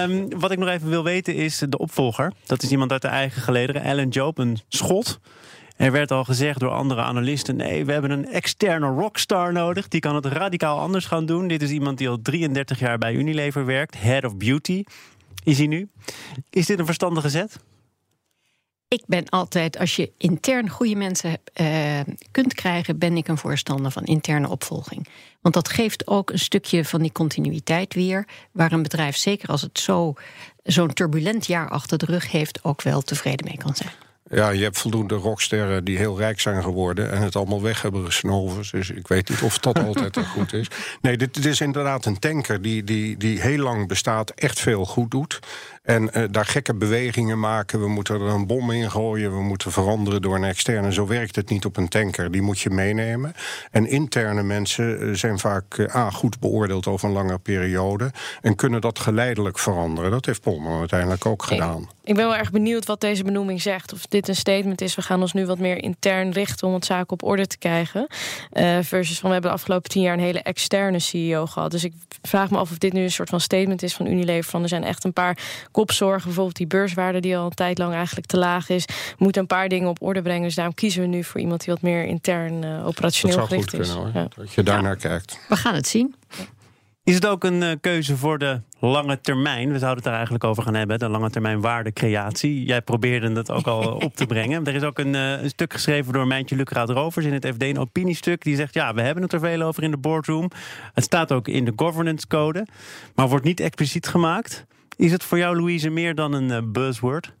Um, 0.00 0.40
wat 0.40 0.50
ik 0.50 0.58
nog 0.58 0.68
even 0.68 0.88
wil 0.88 1.04
weten 1.04 1.34
is 1.34 1.60
opvolger 1.78 2.32
dat 2.46 2.62
is 2.62 2.70
iemand 2.70 2.92
uit 2.92 3.02
de 3.02 3.08
eigen 3.08 3.42
gelederen, 3.42 3.82
Alan 3.82 4.08
Job, 4.08 4.38
een 4.38 4.58
schot. 4.68 5.20
Er 5.76 5.92
werd 5.92 6.10
al 6.10 6.24
gezegd 6.24 6.60
door 6.60 6.70
andere 6.70 7.02
analisten: 7.02 7.56
nee, 7.56 7.84
we 7.84 7.92
hebben 7.92 8.10
een 8.10 8.32
externe 8.32 8.86
rockstar 8.86 9.52
nodig. 9.52 9.88
Die 9.88 10.00
kan 10.00 10.14
het 10.14 10.26
radicaal 10.26 10.78
anders 10.78 11.06
gaan 11.06 11.26
doen. 11.26 11.48
Dit 11.48 11.62
is 11.62 11.70
iemand 11.70 11.98
die 11.98 12.08
al 12.08 12.18
33 12.22 12.78
jaar 12.78 12.98
bij 12.98 13.14
Unilever 13.14 13.64
werkt, 13.64 14.00
head 14.00 14.24
of 14.24 14.36
beauty. 14.36 14.84
Is 15.44 15.58
hij 15.58 15.66
nu? 15.66 15.88
Is 16.50 16.66
dit 16.66 16.78
een 16.78 16.86
verstandige 16.86 17.28
zet? 17.28 17.58
Ik 18.88 19.02
ben 19.06 19.28
altijd, 19.28 19.78
als 19.78 19.96
je 19.96 20.10
intern 20.18 20.68
goede 20.68 20.94
mensen 20.94 21.38
uh, 21.60 22.00
kunt 22.30 22.54
krijgen, 22.54 22.98
ben 22.98 23.16
ik 23.16 23.28
een 23.28 23.38
voorstander 23.38 23.90
van 23.90 24.04
interne 24.04 24.48
opvolging. 24.48 25.08
Want 25.40 25.54
dat 25.54 25.68
geeft 25.68 26.06
ook 26.06 26.30
een 26.30 26.38
stukje 26.38 26.84
van 26.84 27.02
die 27.02 27.12
continuïteit 27.12 27.94
weer, 27.94 28.26
waar 28.52 28.72
een 28.72 28.82
bedrijf, 28.82 29.16
zeker 29.16 29.48
als 29.48 29.62
het 29.62 29.78
zo, 29.78 30.14
zo'n 30.62 30.92
turbulent 30.92 31.46
jaar 31.46 31.68
achter 31.68 31.98
de 31.98 32.06
rug 32.06 32.30
heeft, 32.30 32.64
ook 32.64 32.82
wel 32.82 33.02
tevreden 33.02 33.46
mee 33.46 33.56
kan 33.56 33.74
zijn. 33.74 33.92
Ja, 34.30 34.50
je 34.50 34.62
hebt 34.62 34.78
voldoende 34.78 35.14
rocksterren 35.14 35.84
die 35.84 35.98
heel 35.98 36.18
rijk 36.18 36.40
zijn 36.40 36.62
geworden 36.62 37.12
en 37.12 37.22
het 37.22 37.36
allemaal 37.36 37.62
weg 37.62 37.82
hebben 37.82 38.04
gesnoven. 38.04 38.64
Dus 38.70 38.90
ik 38.90 39.08
weet 39.08 39.28
niet 39.28 39.42
of 39.42 39.58
dat 39.58 39.78
altijd 39.86 40.18
goed 40.18 40.52
is. 40.52 40.70
Nee, 41.00 41.16
dit, 41.16 41.34
dit, 41.34 41.44
is 41.44 41.60
inderdaad 41.60 42.04
een 42.04 42.18
tanker 42.18 42.62
die, 42.62 42.84
die, 42.84 43.16
die 43.16 43.40
heel 43.40 43.58
lang 43.58 43.88
bestaat, 43.88 44.30
echt 44.30 44.60
veel 44.60 44.84
goed 44.84 45.10
doet. 45.10 45.38
En 45.86 46.10
uh, 46.12 46.24
daar 46.30 46.44
gekke 46.44 46.74
bewegingen 46.74 47.38
maken. 47.38 47.80
We 47.80 47.88
moeten 47.88 48.14
er 48.14 48.26
een 48.26 48.46
bom 48.46 48.70
in 48.70 48.90
gooien. 48.90 49.36
We 49.36 49.42
moeten 49.42 49.72
veranderen 49.72 50.22
door 50.22 50.34
een 50.34 50.44
externe. 50.44 50.92
Zo 50.92 51.06
werkt 51.06 51.36
het 51.36 51.50
niet 51.50 51.64
op 51.64 51.76
een 51.76 51.88
tanker. 51.88 52.30
Die 52.30 52.42
moet 52.42 52.60
je 52.60 52.70
meenemen. 52.70 53.32
En 53.70 53.88
interne 53.88 54.42
mensen 54.42 55.00
eh, 55.00 55.12
zijn 55.12 55.38
vaak 55.38 55.76
uh, 55.76 55.94
A, 55.94 56.10
goed 56.10 56.40
beoordeeld 56.40 56.86
over 56.86 57.08
een 57.08 57.14
lange 57.14 57.38
periode. 57.38 58.10
En 58.42 58.54
kunnen 58.54 58.80
dat 58.80 58.98
geleidelijk 58.98 59.58
veranderen. 59.58 60.10
Dat 60.10 60.26
heeft 60.26 60.40
Polman 60.40 60.78
uiteindelijk 60.78 61.26
ook 61.26 61.42
gedaan. 61.42 61.88
Ik 62.04 62.14
ben 62.14 62.26
wel 62.26 62.36
erg 62.36 62.50
benieuwd 62.50 62.86
wat 62.86 63.00
deze 63.00 63.24
benoeming 63.24 63.62
zegt. 63.62 63.92
Of 63.92 64.06
dit 64.06 64.28
een 64.28 64.36
statement 64.36 64.80
is. 64.80 64.94
We 64.94 65.02
gaan 65.02 65.20
ons 65.20 65.32
nu 65.32 65.46
wat 65.46 65.58
meer 65.58 65.82
intern 65.82 66.30
richten 66.30 66.68
om 66.68 66.74
het 66.74 66.84
zaken 66.84 67.12
op 67.12 67.22
orde 67.22 67.46
te 67.46 67.58
krijgen. 67.58 68.06
Uh, 68.52 68.78
versus 68.82 69.18
van 69.18 69.28
we 69.28 69.32
hebben 69.32 69.50
de 69.50 69.56
afgelopen 69.56 69.90
tien 69.90 70.02
jaar 70.02 70.14
een 70.14 70.20
hele 70.20 70.42
externe 70.42 70.98
CEO 70.98 71.46
gehad. 71.46 71.70
Dus 71.70 71.84
ik 71.84 71.92
vraag 72.22 72.50
me 72.50 72.58
af 72.58 72.70
of 72.70 72.78
dit 72.78 72.92
nu 72.92 73.02
een 73.02 73.10
soort 73.10 73.28
van 73.28 73.40
statement 73.40 73.82
is 73.82 73.94
van 73.94 74.06
Unilever. 74.06 74.50
Van 74.50 74.62
er 74.62 74.68
zijn 74.68 74.84
echt 74.84 75.04
een 75.04 75.12
paar 75.12 75.38
kopzorgen. 75.76 76.24
Bijvoorbeeld 76.24 76.56
die 76.56 76.66
beurswaarde 76.66 77.20
die 77.20 77.36
al 77.36 77.44
een 77.44 77.54
tijd 77.54 77.78
lang 77.78 77.94
eigenlijk 77.94 78.26
te 78.26 78.38
laag 78.38 78.68
is. 78.68 78.84
Moet 79.18 79.36
een 79.36 79.46
paar 79.46 79.68
dingen 79.68 79.88
op 79.88 80.02
orde 80.02 80.22
brengen. 80.22 80.42
Dus 80.42 80.54
daarom 80.54 80.74
kiezen 80.74 81.00
we 81.02 81.06
nu 81.06 81.24
voor 81.24 81.40
iemand 81.40 81.64
die 81.64 81.72
wat 81.74 81.82
meer 81.82 82.04
intern 82.04 82.64
uh, 82.64 82.86
operationeel 82.86 83.36
dat 83.36 83.48
gericht 83.48 83.74
is. 83.74 83.92
Kunnen, 83.92 84.10
ja. 84.14 84.28
Dat 84.36 84.52
je 84.52 84.62
daar 84.62 84.82
naar 84.82 84.96
kijkt. 84.96 85.38
We 85.48 85.56
gaan 85.56 85.74
het 85.74 85.86
zien. 85.86 86.14
Is 87.04 87.14
het 87.14 87.26
ook 87.26 87.44
een 87.44 87.62
uh, 87.62 87.70
keuze 87.80 88.16
voor 88.16 88.38
de 88.38 88.60
lange 88.80 89.20
termijn? 89.20 89.72
We 89.72 89.78
zouden 89.78 89.96
het 89.96 90.06
er 90.06 90.12
eigenlijk 90.12 90.44
over 90.44 90.62
gaan 90.62 90.74
hebben, 90.74 90.98
de 90.98 91.08
lange 91.08 91.30
termijn 91.30 91.60
waardecreatie. 91.60 92.64
Jij 92.64 92.82
probeerde 92.82 93.32
het 93.32 93.50
ook 93.50 93.66
al 93.66 93.92
op 94.06 94.16
te 94.16 94.26
brengen. 94.26 94.64
Er 94.64 94.74
is 94.74 94.82
ook 94.82 94.98
een, 94.98 95.14
uh, 95.14 95.42
een 95.42 95.48
stuk 95.48 95.72
geschreven 95.72 96.12
door 96.12 96.26
Mijntje 96.26 96.56
Lucraat 96.56 96.90
Rovers 96.90 97.26
in 97.26 97.32
het 97.32 97.46
FD, 97.46 97.62
een 97.62 97.78
opiniestuk. 97.78 98.42
Die 98.42 98.56
zegt, 98.56 98.74
ja, 98.74 98.94
we 98.94 99.00
hebben 99.00 99.22
het 99.22 99.32
er 99.32 99.40
veel 99.40 99.62
over 99.62 99.82
in 99.82 99.90
de 99.90 99.96
boardroom. 99.96 100.50
Het 100.94 101.04
staat 101.04 101.32
ook 101.32 101.48
in 101.48 101.64
de 101.64 101.72
governance 101.76 102.26
code, 102.26 102.66
maar 103.14 103.28
wordt 103.28 103.44
niet 103.44 103.60
expliciet 103.60 104.06
gemaakt. 104.06 104.66
Is 104.96 105.12
het 105.12 105.24
voor 105.24 105.38
jou, 105.38 105.56
Louise, 105.56 105.90
meer 105.90 106.14
dan 106.14 106.32
een 106.32 106.48
uh, 106.48 106.58
buzzword? 106.72 107.32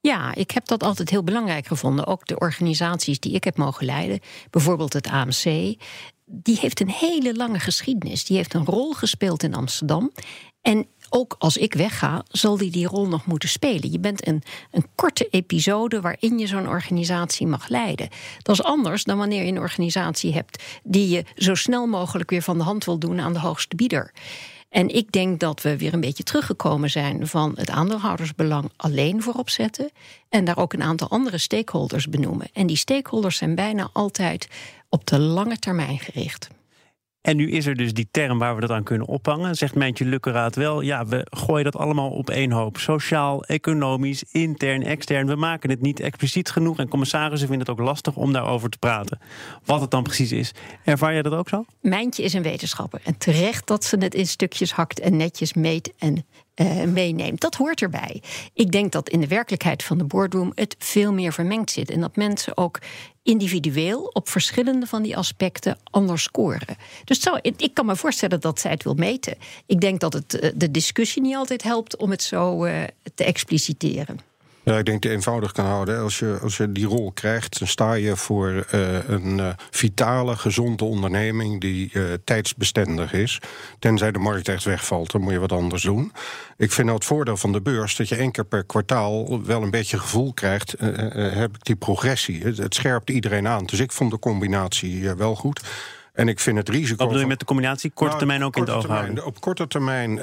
Ja, 0.00 0.34
ik 0.34 0.50
heb 0.50 0.66
dat 0.66 0.82
altijd 0.82 1.10
heel 1.10 1.22
belangrijk 1.22 1.66
gevonden. 1.66 2.06
Ook 2.06 2.26
de 2.26 2.38
organisaties 2.38 3.20
die 3.20 3.32
ik 3.32 3.44
heb 3.44 3.56
mogen 3.56 3.86
leiden, 3.86 4.20
bijvoorbeeld 4.50 4.92
het 4.92 5.06
AMC, 5.06 5.76
die 6.24 6.58
heeft 6.60 6.80
een 6.80 6.90
hele 6.90 7.34
lange 7.34 7.58
geschiedenis. 7.58 8.24
Die 8.24 8.36
heeft 8.36 8.54
een 8.54 8.64
rol 8.64 8.92
gespeeld 8.92 9.42
in 9.42 9.54
Amsterdam. 9.54 10.12
En 10.62 10.86
ook 11.10 11.36
als 11.38 11.56
ik 11.56 11.74
wegga, 11.74 12.24
zal 12.28 12.56
die 12.56 12.70
die 12.70 12.86
rol 12.86 13.08
nog 13.08 13.26
moeten 13.26 13.48
spelen. 13.48 13.92
Je 13.92 14.00
bent 14.00 14.26
een, 14.26 14.42
een 14.70 14.86
korte 14.94 15.28
episode 15.30 16.00
waarin 16.00 16.38
je 16.38 16.46
zo'n 16.46 16.68
organisatie 16.68 17.46
mag 17.46 17.68
leiden. 17.68 18.08
Dat 18.42 18.54
is 18.54 18.62
anders 18.64 19.04
dan 19.04 19.18
wanneer 19.18 19.42
je 19.44 19.50
een 19.50 19.58
organisatie 19.58 20.32
hebt 20.32 20.62
die 20.82 21.08
je 21.08 21.24
zo 21.36 21.54
snel 21.54 21.86
mogelijk 21.86 22.30
weer 22.30 22.42
van 22.42 22.58
de 22.58 22.64
hand 22.64 22.84
wil 22.84 22.98
doen 22.98 23.20
aan 23.20 23.32
de 23.32 23.38
hoogste 23.38 23.76
bieder. 23.76 24.12
En 24.68 24.88
ik 24.88 25.12
denk 25.12 25.40
dat 25.40 25.62
we 25.62 25.76
weer 25.76 25.94
een 25.94 26.00
beetje 26.00 26.22
teruggekomen 26.22 26.90
zijn 26.90 27.26
van 27.26 27.52
het 27.56 27.70
aandeelhoudersbelang 27.70 28.70
alleen 28.76 29.22
voorop 29.22 29.50
zetten. 29.50 29.90
En 30.28 30.44
daar 30.44 30.58
ook 30.58 30.72
een 30.72 30.82
aantal 30.82 31.08
andere 31.08 31.38
stakeholders 31.38 32.08
benoemen. 32.08 32.48
En 32.52 32.66
die 32.66 32.76
stakeholders 32.76 33.36
zijn 33.36 33.54
bijna 33.54 33.90
altijd 33.92 34.48
op 34.88 35.06
de 35.06 35.18
lange 35.18 35.58
termijn 35.58 35.98
gericht. 35.98 36.48
En 37.28 37.36
nu 37.36 37.50
is 37.50 37.66
er 37.66 37.76
dus 37.76 37.92
die 37.92 38.08
term 38.10 38.38
waar 38.38 38.54
we 38.54 38.60
dat 38.60 38.70
aan 38.70 38.82
kunnen 38.82 39.06
ophangen. 39.06 39.54
Zegt 39.54 39.74
Mijntje 39.74 40.04
Lukkeraad 40.04 40.54
wel, 40.54 40.80
ja, 40.80 41.06
we 41.06 41.26
gooien 41.30 41.64
dat 41.64 41.76
allemaal 41.76 42.10
op 42.10 42.30
één 42.30 42.52
hoop. 42.52 42.78
Sociaal, 42.78 43.44
economisch, 43.44 44.24
intern, 44.30 44.82
extern. 44.82 45.26
We 45.26 45.34
maken 45.34 45.70
het 45.70 45.80
niet 45.80 46.00
expliciet 46.00 46.50
genoeg. 46.50 46.78
En 46.78 46.88
commissarissen 46.88 47.48
vinden 47.48 47.66
het 47.66 47.78
ook 47.78 47.86
lastig 47.86 48.16
om 48.16 48.32
daarover 48.32 48.70
te 48.70 48.78
praten. 48.78 49.20
Wat 49.64 49.80
het 49.80 49.90
dan 49.90 50.02
precies 50.02 50.32
is. 50.32 50.52
Ervaar 50.84 51.12
jij 51.12 51.22
dat 51.22 51.32
ook 51.32 51.48
zo? 51.48 51.64
Mijntje 51.80 52.22
is 52.22 52.32
een 52.32 52.42
wetenschapper. 52.42 53.00
En 53.04 53.18
terecht 53.18 53.66
dat 53.66 53.84
ze 53.84 53.96
het 53.98 54.14
in 54.14 54.26
stukjes 54.26 54.72
hakt 54.72 55.00
en 55.00 55.16
netjes 55.16 55.52
meet 55.52 55.92
en 55.98 56.26
uh, 56.60 56.84
meeneemt. 56.84 57.40
Dat 57.40 57.54
hoort 57.54 57.82
erbij. 57.82 58.22
Ik 58.54 58.72
denk 58.72 58.92
dat 58.92 59.08
in 59.08 59.20
de 59.20 59.26
werkelijkheid 59.26 59.82
van 59.82 59.98
de 59.98 60.04
boardroom 60.04 60.52
het 60.54 60.76
veel 60.78 61.12
meer 61.12 61.32
vermengd 61.32 61.70
zit. 61.70 61.90
En 61.90 62.00
dat 62.00 62.16
mensen 62.16 62.56
ook 62.56 62.78
individueel 63.22 64.10
op 64.12 64.28
verschillende 64.28 64.86
van 64.86 65.02
die 65.02 65.16
aspecten 65.16 65.78
anders 65.90 66.22
scoren. 66.22 66.76
Dus 67.04 67.20
zo, 67.20 67.36
ik 67.42 67.70
kan 67.74 67.86
me 67.86 67.96
voorstellen 67.96 68.40
dat 68.40 68.60
zij 68.60 68.70
het 68.70 68.84
wil 68.84 68.94
meten. 68.94 69.34
Ik 69.66 69.80
denk 69.80 70.00
dat 70.00 70.12
het 70.12 70.38
eh, 70.38 70.50
de 70.54 70.70
discussie 70.70 71.22
niet 71.22 71.36
altijd 71.36 71.62
helpt 71.62 71.96
om 71.96 72.10
het 72.10 72.22
zo 72.22 72.64
uh, 72.64 72.82
te 73.14 73.24
expliciteren. 73.24 74.27
Ja, 74.68 74.78
ik 74.78 74.84
denk 74.84 75.02
dat 75.02 75.10
je 75.10 75.16
eenvoudig 75.16 75.52
kan 75.52 75.64
houden. 75.64 76.00
Als 76.00 76.18
je, 76.18 76.38
als 76.42 76.56
je 76.56 76.72
die 76.72 76.86
rol 76.86 77.12
krijgt, 77.12 77.58
dan 77.58 77.68
sta 77.68 77.92
je 77.92 78.16
voor 78.16 78.66
uh, 78.74 79.08
een 79.08 79.38
uh, 79.38 79.48
vitale, 79.70 80.36
gezonde 80.36 80.84
onderneming 80.84 81.60
die 81.60 81.90
uh, 81.92 82.04
tijdsbestendig 82.24 83.12
is. 83.12 83.40
Tenzij 83.78 84.12
de 84.12 84.18
markt 84.18 84.48
echt 84.48 84.64
wegvalt, 84.64 85.10
dan 85.10 85.20
moet 85.20 85.32
je 85.32 85.38
wat 85.38 85.52
anders 85.52 85.82
doen. 85.82 86.12
Ik 86.56 86.72
vind 86.72 86.86
nou 86.86 86.98
het 86.98 87.06
voordeel 87.06 87.36
van 87.36 87.52
de 87.52 87.60
beurs 87.60 87.96
dat 87.96 88.08
je 88.08 88.16
één 88.16 88.32
keer 88.32 88.44
per 88.44 88.64
kwartaal 88.64 89.44
wel 89.44 89.62
een 89.62 89.70
beetje 89.70 89.98
gevoel 89.98 90.32
krijgt. 90.32 90.74
heb 91.14 91.54
ik 91.54 91.64
die 91.64 91.76
progressie? 91.76 92.42
Het, 92.44 92.74
scherpt 92.74 93.10
iedereen 93.10 93.48
aan. 93.48 93.64
Dus 93.64 93.80
ik 93.80 93.92
vond 93.92 94.10
de 94.10 94.18
combinatie 94.18 95.14
wel 95.14 95.34
goed. 95.34 95.60
En 96.18 96.28
ik 96.28 96.40
vind 96.40 96.56
het 96.56 96.68
risico. 96.68 96.96
Wat 96.96 97.06
bedoel 97.06 97.22
je 97.22 97.28
met 97.28 97.38
de 97.38 97.44
combinatie? 97.44 97.90
Korte 97.90 98.06
nou, 98.06 98.18
termijn 98.18 98.44
ook 98.44 98.56
in 98.56 98.62
het 98.62 98.70
oog 98.70 98.80
termijn, 98.80 99.02
houden? 99.02 99.26
Op 99.26 99.40
korte 99.40 99.66
termijn, 99.66 100.14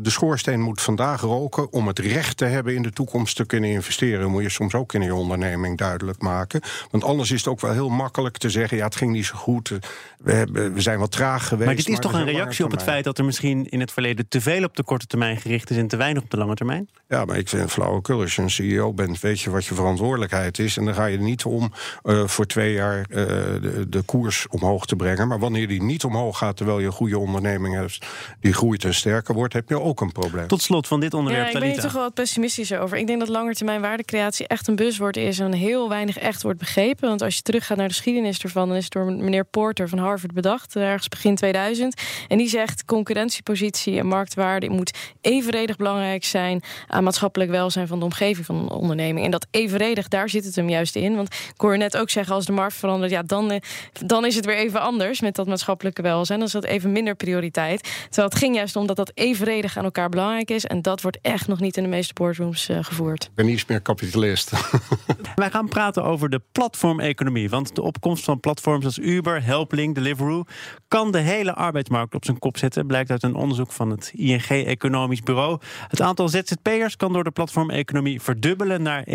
de 0.00 0.10
schoorsteen 0.10 0.60
moet 0.60 0.80
vandaag 0.80 1.20
roken. 1.20 1.72
Om 1.72 1.86
het 1.86 1.98
recht 1.98 2.36
te 2.36 2.44
hebben 2.44 2.74
in 2.74 2.82
de 2.82 2.90
toekomst 2.90 3.36
te 3.36 3.46
kunnen 3.46 3.70
investeren, 3.70 4.30
moet 4.30 4.42
je 4.42 4.48
soms 4.48 4.74
ook 4.74 4.94
in 4.94 5.02
je 5.02 5.14
onderneming 5.14 5.78
duidelijk 5.78 6.20
maken. 6.20 6.60
Want 6.90 7.04
anders 7.04 7.30
is 7.30 7.38
het 7.38 7.48
ook 7.48 7.60
wel 7.60 7.72
heel 7.72 7.88
makkelijk 7.88 8.36
te 8.36 8.50
zeggen: 8.50 8.76
ja, 8.76 8.84
het 8.84 8.96
ging 8.96 9.12
niet 9.12 9.24
zo 9.24 9.36
goed. 9.36 9.72
We, 10.18 10.32
hebben, 10.32 10.74
we 10.74 10.80
zijn 10.80 10.98
wat 10.98 11.10
traag 11.10 11.48
geweest. 11.48 11.66
Maar 11.66 11.76
dit 11.76 11.88
is 11.88 11.98
toch 11.98 12.12
een 12.12 12.24
reactie 12.24 12.64
op 12.64 12.70
het 12.70 12.82
feit 12.82 13.04
dat 13.04 13.18
er 13.18 13.24
misschien 13.24 13.68
in 13.68 13.80
het 13.80 13.92
verleden 13.92 14.28
te 14.28 14.40
veel 14.40 14.64
op 14.64 14.76
de 14.76 14.84
korte 14.84 15.06
termijn 15.06 15.36
gericht 15.36 15.70
is 15.70 15.76
en 15.76 15.88
te 15.88 15.96
weinig 15.96 16.22
op 16.22 16.30
de 16.30 16.36
lange 16.36 16.54
termijn? 16.54 16.88
Ja, 17.08 17.24
maar 17.24 17.36
ik 17.36 17.48
vind 17.48 17.70
flauwekul. 17.70 18.20
Als 18.20 18.34
je 18.34 18.42
een 18.42 18.50
CEO 18.50 18.92
bent, 18.92 19.20
weet 19.20 19.40
je 19.40 19.50
wat 19.50 19.64
je 19.64 19.74
verantwoordelijkheid 19.74 20.58
is. 20.58 20.76
En 20.76 20.84
dan 20.84 20.94
ga 20.94 21.04
je 21.04 21.16
er 21.16 21.22
niet 21.22 21.44
om 21.44 21.72
uh, 22.04 22.26
voor 22.26 22.46
twee 22.46 22.72
jaar 22.72 22.98
uh, 22.98 23.06
de, 23.16 23.86
de 23.88 24.02
koers 24.02 24.46
omhoog 24.48 24.86
te 24.86 24.96
brengen. 24.96 25.15
Maar 25.24 25.38
wanneer 25.38 25.68
die 25.68 25.82
niet 25.82 26.04
omhoog 26.04 26.38
gaat 26.38 26.56
terwijl 26.56 26.78
je 26.78 26.86
een 26.86 26.92
goede 26.92 27.18
onderneming 27.18 27.74
hebt, 27.74 28.06
die 28.40 28.52
groeit 28.52 28.84
en 28.84 28.94
sterker 28.94 29.34
wordt, 29.34 29.52
heb 29.52 29.68
je 29.68 29.80
ook 29.80 30.00
een 30.00 30.12
probleem. 30.12 30.46
Tot 30.46 30.62
slot 30.62 30.86
van 30.86 31.00
dit 31.00 31.14
onderwerp. 31.14 31.46
Ja, 31.46 31.52
ik 31.52 31.60
ben 31.60 31.70
hier 31.70 31.80
toch 31.80 31.92
wel 31.92 32.02
wat 32.02 32.14
pessimistisch 32.14 32.72
over. 32.72 32.98
Ik 32.98 33.06
denk 33.06 33.18
dat 33.18 33.28
langetermijn 33.28 33.80
waardecreatie 33.80 34.46
echt 34.46 34.68
een 34.68 34.76
buzzword 34.76 35.16
is 35.16 35.38
en 35.38 35.52
heel 35.52 35.88
weinig 35.88 36.18
echt 36.18 36.42
wordt 36.42 36.58
begrepen. 36.58 37.08
Want 37.08 37.22
als 37.22 37.36
je 37.36 37.42
teruggaat 37.42 37.76
naar 37.76 37.88
de 37.88 37.94
geschiedenis 37.94 38.38
ervan, 38.38 38.68
dan 38.68 38.76
is 38.76 38.84
het 38.84 38.92
door 38.92 39.12
meneer 39.12 39.44
Porter 39.44 39.88
van 39.88 39.98
Harvard 39.98 40.32
bedacht, 40.32 40.76
ergens 40.76 41.08
begin 41.08 41.34
2000. 41.34 42.02
En 42.28 42.38
die 42.38 42.48
zegt 42.48 42.84
concurrentiepositie 42.84 43.98
en 43.98 44.06
marktwaarde 44.06 44.70
moet 44.70 44.98
evenredig 45.20 45.76
belangrijk 45.76 46.24
zijn 46.24 46.62
aan 46.86 47.04
maatschappelijk 47.04 47.50
welzijn 47.50 47.86
van 47.86 47.98
de 47.98 48.04
omgeving 48.04 48.46
van 48.46 48.56
een 48.56 48.70
onderneming. 48.70 49.24
En 49.24 49.30
dat 49.30 49.46
evenredig, 49.50 50.08
daar 50.08 50.28
zit 50.28 50.44
het 50.44 50.54
hem 50.54 50.68
juist 50.68 50.96
in. 50.96 51.16
Want 51.16 51.34
ik 51.34 51.60
hoor 51.60 51.78
net 51.78 51.96
ook 51.96 52.10
zeggen, 52.10 52.34
als 52.34 52.46
de 52.46 52.52
markt 52.52 52.74
verandert, 52.74 53.10
ja, 53.10 53.22
dan, 53.22 53.50
eh, 53.50 53.60
dan 54.06 54.24
is 54.24 54.34
het 54.34 54.44
weer 54.44 54.56
even 54.56 54.80
anders 54.80 55.05
met 55.14 55.34
dat 55.34 55.46
maatschappelijke 55.46 56.02
welzijn. 56.02 56.38
Dan 56.38 56.46
is 56.46 56.54
dat 56.54 56.64
even 56.64 56.92
minder 56.92 57.14
prioriteit. 57.14 57.82
Terwijl 57.82 58.28
het 58.28 58.38
ging 58.38 58.54
juist 58.54 58.76
om 58.76 58.86
dat 58.86 58.96
dat 58.96 59.10
evenredig 59.14 59.76
aan 59.76 59.84
elkaar 59.84 60.08
belangrijk 60.08 60.50
is. 60.50 60.64
En 60.64 60.82
dat 60.82 61.02
wordt 61.02 61.18
echt 61.22 61.48
nog 61.48 61.60
niet 61.60 61.76
in 61.76 61.82
de 61.82 61.88
meeste 61.88 62.14
boardrooms 62.14 62.68
uh, 62.68 62.78
gevoerd. 62.80 63.24
Ik 63.24 63.34
ben 63.34 63.48
iets 63.48 63.66
meer 63.66 63.80
kapitalist. 63.80 64.52
Wij 65.34 65.50
gaan 65.50 65.68
praten 65.68 66.04
over 66.04 66.28
de 66.28 66.40
platformeconomie. 66.52 67.50
Want 67.50 67.74
de 67.74 67.82
opkomst 67.82 68.24
van 68.24 68.40
platforms 68.40 68.84
als 68.84 68.98
Uber, 68.98 69.44
Helpling, 69.44 69.94
Deliveroo... 69.94 70.44
kan 70.88 71.12
de 71.12 71.18
hele 71.18 71.54
arbeidsmarkt 71.54 72.14
op 72.14 72.24
zijn 72.24 72.38
kop 72.38 72.58
zetten. 72.58 72.86
Blijkt 72.86 73.10
uit 73.10 73.22
een 73.22 73.34
onderzoek 73.34 73.72
van 73.72 73.90
het 73.90 74.12
ING 74.14 74.48
Economisch 74.48 75.22
Bureau. 75.22 75.58
Het 75.88 76.00
aantal 76.00 76.28
ZZP'ers 76.28 76.96
kan 76.96 77.12
door 77.12 77.24
de 77.24 77.30
platformeconomie 77.30 78.20
verdubbelen 78.20 78.82
naar 78.82 79.04
1,8 79.08 79.14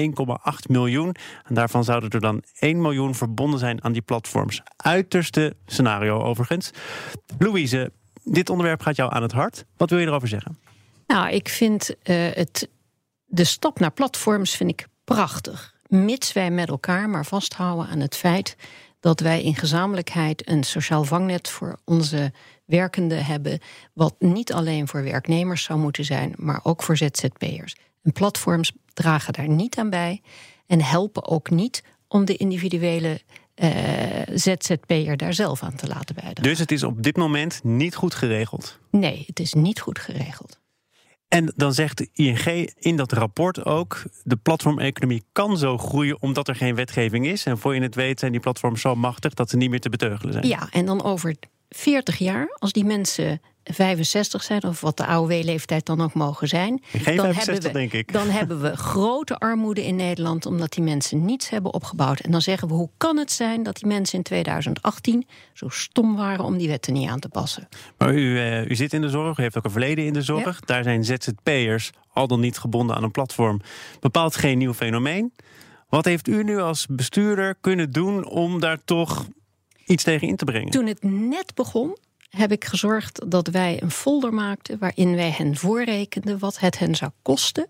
miljoen. 0.68 1.16
En 1.48 1.56
daarvan 1.56 1.84
zouden 1.84 2.10
er 2.10 2.20
dan 2.20 2.44
1 2.60 2.82
miljoen 2.82 3.16
verbonden 3.16 3.60
zijn 3.60 3.84
aan 3.84 3.92
die 3.92 4.02
platforms. 4.02 4.62
Uiterste 4.78 5.56
scenario 5.72 6.22
overigens. 6.22 6.72
Louise, 7.38 7.92
dit 8.24 8.50
onderwerp 8.50 8.82
gaat 8.82 8.96
jou 8.96 9.14
aan 9.14 9.22
het 9.22 9.32
hart. 9.32 9.66
Wat 9.78 9.90
wil 9.90 10.00
je 10.00 10.06
erover 10.06 10.28
zeggen? 10.28 10.58
Nou, 11.08 11.30
ik 11.30 11.50
vind 11.50 11.90
uh, 11.90 11.96
het, 12.34 12.70
de 13.26 13.44
stap 13.44 13.80
naar 13.80 13.92
platforms 13.92 14.56
vind 14.56 14.70
ik 14.70 14.88
prachtig. 15.04 15.76
Mits 15.88 16.34
wij 16.34 16.52
met 16.52 16.70
elkaar 16.70 17.10
maar 17.10 17.26
vasthouden 17.26 17.88
aan 17.88 18.00
het 18.00 18.16
feit 18.16 18.56
dat 19.00 19.20
wij 19.20 19.44
in 19.44 19.56
gezamenlijkheid 19.56 20.50
een 20.50 20.64
sociaal 20.64 21.04
vangnet 21.04 21.50
voor 21.50 21.80
onze 21.86 22.32
werkenden 22.66 23.26
hebben, 23.26 23.60
wat 23.94 24.16
niet 24.20 24.54
alleen 24.54 24.88
voor 24.88 25.04
werknemers 25.04 25.64
zou 25.64 25.80
moeten 25.80 26.06
zijn, 26.06 26.34
maar 26.36 26.60
ook 26.64 26.84
voor 26.84 26.98
ZZP'ers. 26.98 27.76
En 28.04 28.12
platforms 28.12 28.72
dragen 28.94 29.34
daar 29.34 29.50
niet 29.50 29.78
aan 29.78 29.90
bij 29.90 30.22
en 30.68 30.82
helpen 30.82 31.28
ook 31.28 31.50
niet 31.50 31.84
om 32.08 32.26
de 32.26 32.38
individuele 32.38 33.22
uh, 33.56 33.70
ZZP'er 34.34 35.18
daar 35.18 35.34
zelf 35.34 35.64
aan 35.64 35.76
te 35.76 35.88
laten 35.88 36.16
bijdragen. 36.16 36.44
Dus 36.44 36.60
het 36.60 36.72
is 36.72 36.84
op 36.84 37.04
dit 37.04 37.18
moment 37.18 37.64
niet 37.64 37.96
goed 37.96 38.14
geregeld? 38.14 38.80
Nee, 38.92 39.24
het 39.28 39.40
is 39.40 39.54
niet 39.54 39.80
goed 39.80 40.00
geregeld. 40.00 40.60
En 41.28 41.54
dan 41.56 41.74
zegt 41.74 41.98
de 41.98 42.10
ING 42.14 42.70
in 42.80 42.98
dat 42.98 43.12
rapport 43.12 43.66
ook: 43.66 44.04
de 44.24 44.36
platformeconomie 44.36 45.24
kan 45.32 45.58
zo 45.58 45.78
groeien 45.78 46.22
omdat 46.22 46.48
er 46.48 46.56
geen 46.56 46.76
wetgeving 46.76 47.26
is. 47.28 47.46
En 47.46 47.58
voor 47.58 47.76
je 47.76 47.82
het 47.82 47.96
weet 47.96 48.20
zijn 48.20 48.32
die 48.32 48.42
platforms 48.42 48.82
zo 48.82 48.96
machtig 48.96 49.34
dat 49.34 49.50
ze 49.50 49.58
niet 49.58 49.70
meer 49.70 49.80
te 49.80 49.90
beteugelen 49.90 50.34
zijn. 50.34 50.48
Ja, 50.48 50.68
en 50.72 50.86
dan 50.86 51.04
over 51.04 51.36
40 51.70 52.18
jaar, 52.18 52.56
als 52.60 52.72
die 52.72 52.86
mensen 52.86 53.42
65 53.64 54.44
zijn, 54.44 54.64
of 54.64 54.82
wat 54.82 54.98
de 54.98 55.06
AOW-leeftijd 55.06 55.86
dan 55.86 56.02
ook 56.02 56.14
mogen 56.14 56.48
zijn. 56.48 56.82
Geen 56.92 57.16
dan 57.16 57.26
65, 57.34 57.46
hebben 57.46 57.72
we, 57.72 57.78
denk 57.78 57.94
ik. 57.94 58.14
Dan 58.14 58.30
hebben 58.30 58.62
we 58.62 58.78
grote 58.78 59.38
armoede 59.38 59.86
in 59.86 59.96
Nederland, 59.96 60.46
omdat 60.46 60.74
die 60.74 60.84
mensen 60.84 61.26
niets 61.26 61.50
hebben 61.50 61.74
opgebouwd. 61.74 62.20
En 62.20 62.32
dan 62.32 62.42
zeggen 62.42 62.68
we: 62.68 62.74
hoe 62.74 62.90
kan 62.98 63.18
het 63.18 63.32
zijn 63.32 63.64
dat 63.64 63.76
die 63.76 63.88
mensen 63.88 64.18
in 64.18 64.24
2018 64.24 65.28
zo 65.54 65.70
stom 65.70 66.16
waren 66.16 66.46
om 66.46 66.58
die 66.58 66.68
wetten 66.68 66.94
niet 66.94 67.10
aan 67.10 67.20
te 67.20 67.30
passen? 67.30 67.68
Maar 67.98 68.14
u, 68.14 68.20
uh, 68.20 68.70
u 68.70 68.76
zit 68.76 68.94
in 68.94 69.02
de 69.02 69.10
zorg, 69.10 69.38
u 69.38 69.42
heeft 69.42 69.58
ook 69.58 69.66
een 69.66 69.72
verleden 69.72 70.06
in 70.06 70.14
de 70.14 70.22
zorg. 70.22 70.60
Daar 70.60 70.84
zijn 70.84 71.04
ZZP'ers 71.04 71.92
al 72.14 72.28
dan 72.28 72.40
niet 72.40 72.58
gebonden 72.58 72.96
aan 72.96 73.04
een 73.04 73.12
platform. 73.12 73.62
Bepaalt 74.00 74.36
geen 74.36 74.58
nieuw 74.58 74.74
fenomeen. 74.74 75.34
Wat 75.90 76.06
heeft 76.06 76.28
u 76.28 76.44
nu 76.44 76.60
als 76.60 76.86
bestuurder 76.90 77.56
kunnen 77.62 77.92
doen 77.92 78.26
om 78.26 78.60
daar 78.60 78.84
toch 78.86 79.28
iets 79.86 80.04
tegen 80.04 80.28
in 80.28 80.36
te 80.36 80.46
brengen? 80.46 80.72
Toen 80.72 80.88
het 80.88 81.04
net 81.04 81.56
begon, 81.56 81.98
heb 82.38 82.52
ik 82.52 82.66
gezorgd 82.66 83.32
dat 83.32 83.48
wij 83.48 83.82
een 83.82 83.92
folder 83.92 84.34
maakten 84.34 84.80
waarin 84.80 85.16
wij 85.16 85.32
hen 85.32 85.58
voorrekenden 85.58 86.40
wat 86.40 86.60
het 86.60 86.80
hen 86.80 86.96
zou 86.96 87.12
kosten 87.22 87.68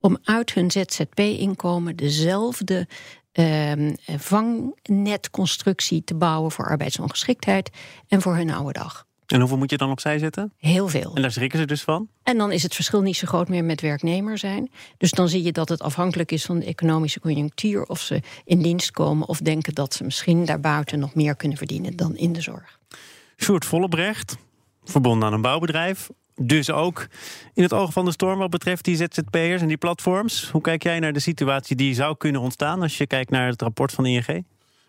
om 0.00 0.18
uit 0.24 0.54
hun 0.54 0.70
ZZP-inkomen 0.70 1.96
dezelfde 1.96 2.88
uh, 3.32 3.72
vangnetconstructie 4.16 6.04
te 6.04 6.14
bouwen 6.14 6.50
voor 6.50 6.68
arbeidsongeschiktheid 6.68 7.70
en 8.08 8.22
voor 8.22 8.36
hun 8.36 8.50
oude 8.50 8.72
dag. 8.72 9.06
En 9.26 9.40
hoeveel 9.40 9.58
moet 9.58 9.70
je 9.70 9.76
dan 9.76 9.90
opzij 9.90 10.18
zetten? 10.18 10.52
Heel 10.56 10.88
veel. 10.88 11.14
En 11.14 11.22
daar 11.22 11.32
schrikken 11.32 11.58
ze 11.58 11.64
dus 11.64 11.82
van? 11.82 12.08
En 12.22 12.38
dan 12.38 12.52
is 12.52 12.62
het 12.62 12.74
verschil 12.74 13.00
niet 13.00 13.16
zo 13.16 13.26
groot 13.26 13.48
meer 13.48 13.64
met 13.64 13.80
werknemer 13.80 14.38
zijn. 14.38 14.70
Dus 14.98 15.10
dan 15.10 15.28
zie 15.28 15.42
je 15.42 15.52
dat 15.52 15.68
het 15.68 15.82
afhankelijk 15.82 16.32
is 16.32 16.44
van 16.44 16.58
de 16.58 16.64
economische 16.64 17.20
conjunctuur 17.20 17.82
of 17.84 18.00
ze 18.00 18.22
in 18.44 18.62
dienst 18.62 18.90
komen 18.90 19.28
of 19.28 19.38
denken 19.38 19.74
dat 19.74 19.94
ze 19.94 20.04
misschien 20.04 20.44
daarbuiten 20.44 20.98
nog 20.98 21.14
meer 21.14 21.36
kunnen 21.36 21.58
verdienen 21.58 21.96
dan 21.96 22.16
in 22.16 22.32
de 22.32 22.40
zorg. 22.40 22.78
Sjoerd 23.42 23.64
Vollebrecht, 23.64 24.36
verbonden 24.84 25.28
aan 25.28 25.34
een 25.34 25.42
bouwbedrijf. 25.42 26.08
Dus 26.36 26.70
ook 26.70 27.06
in 27.54 27.62
het 27.62 27.72
oog 27.72 27.92
van 27.92 28.04
de 28.04 28.10
storm 28.10 28.38
wat 28.38 28.50
betreft 28.50 28.84
die 28.84 28.96
ZZP'ers 28.96 29.60
en 29.60 29.68
die 29.68 29.76
platforms. 29.76 30.50
Hoe 30.50 30.60
kijk 30.60 30.82
jij 30.82 30.98
naar 30.98 31.12
de 31.12 31.20
situatie 31.20 31.76
die 31.76 31.94
zou 31.94 32.16
kunnen 32.16 32.40
ontstaan 32.40 32.82
als 32.82 32.98
je 32.98 33.06
kijkt 33.06 33.30
naar 33.30 33.48
het 33.48 33.62
rapport 33.62 33.92
van 33.92 34.06
ING? 34.06 34.44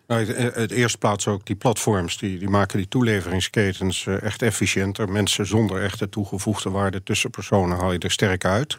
Nou, 0.06 0.24
het, 0.24 0.54
het 0.54 0.70
eerste 0.70 0.98
plaats 0.98 1.26
ook 1.26 1.46
die 1.46 1.56
platforms, 1.56 2.18
die, 2.18 2.38
die 2.38 2.48
maken 2.48 2.76
die 2.78 2.88
toeleveringsketens 2.88 4.04
uh, 4.04 4.22
echt 4.22 4.42
efficiënter. 4.42 5.08
Mensen 5.08 5.46
zonder 5.46 5.82
echte 5.82 6.08
toegevoegde 6.08 6.70
waarde 6.70 7.02
tussen 7.02 7.30
personen 7.30 7.78
haal 7.78 7.92
je 7.92 7.98
er 7.98 8.10
sterk 8.10 8.44
uit. 8.44 8.76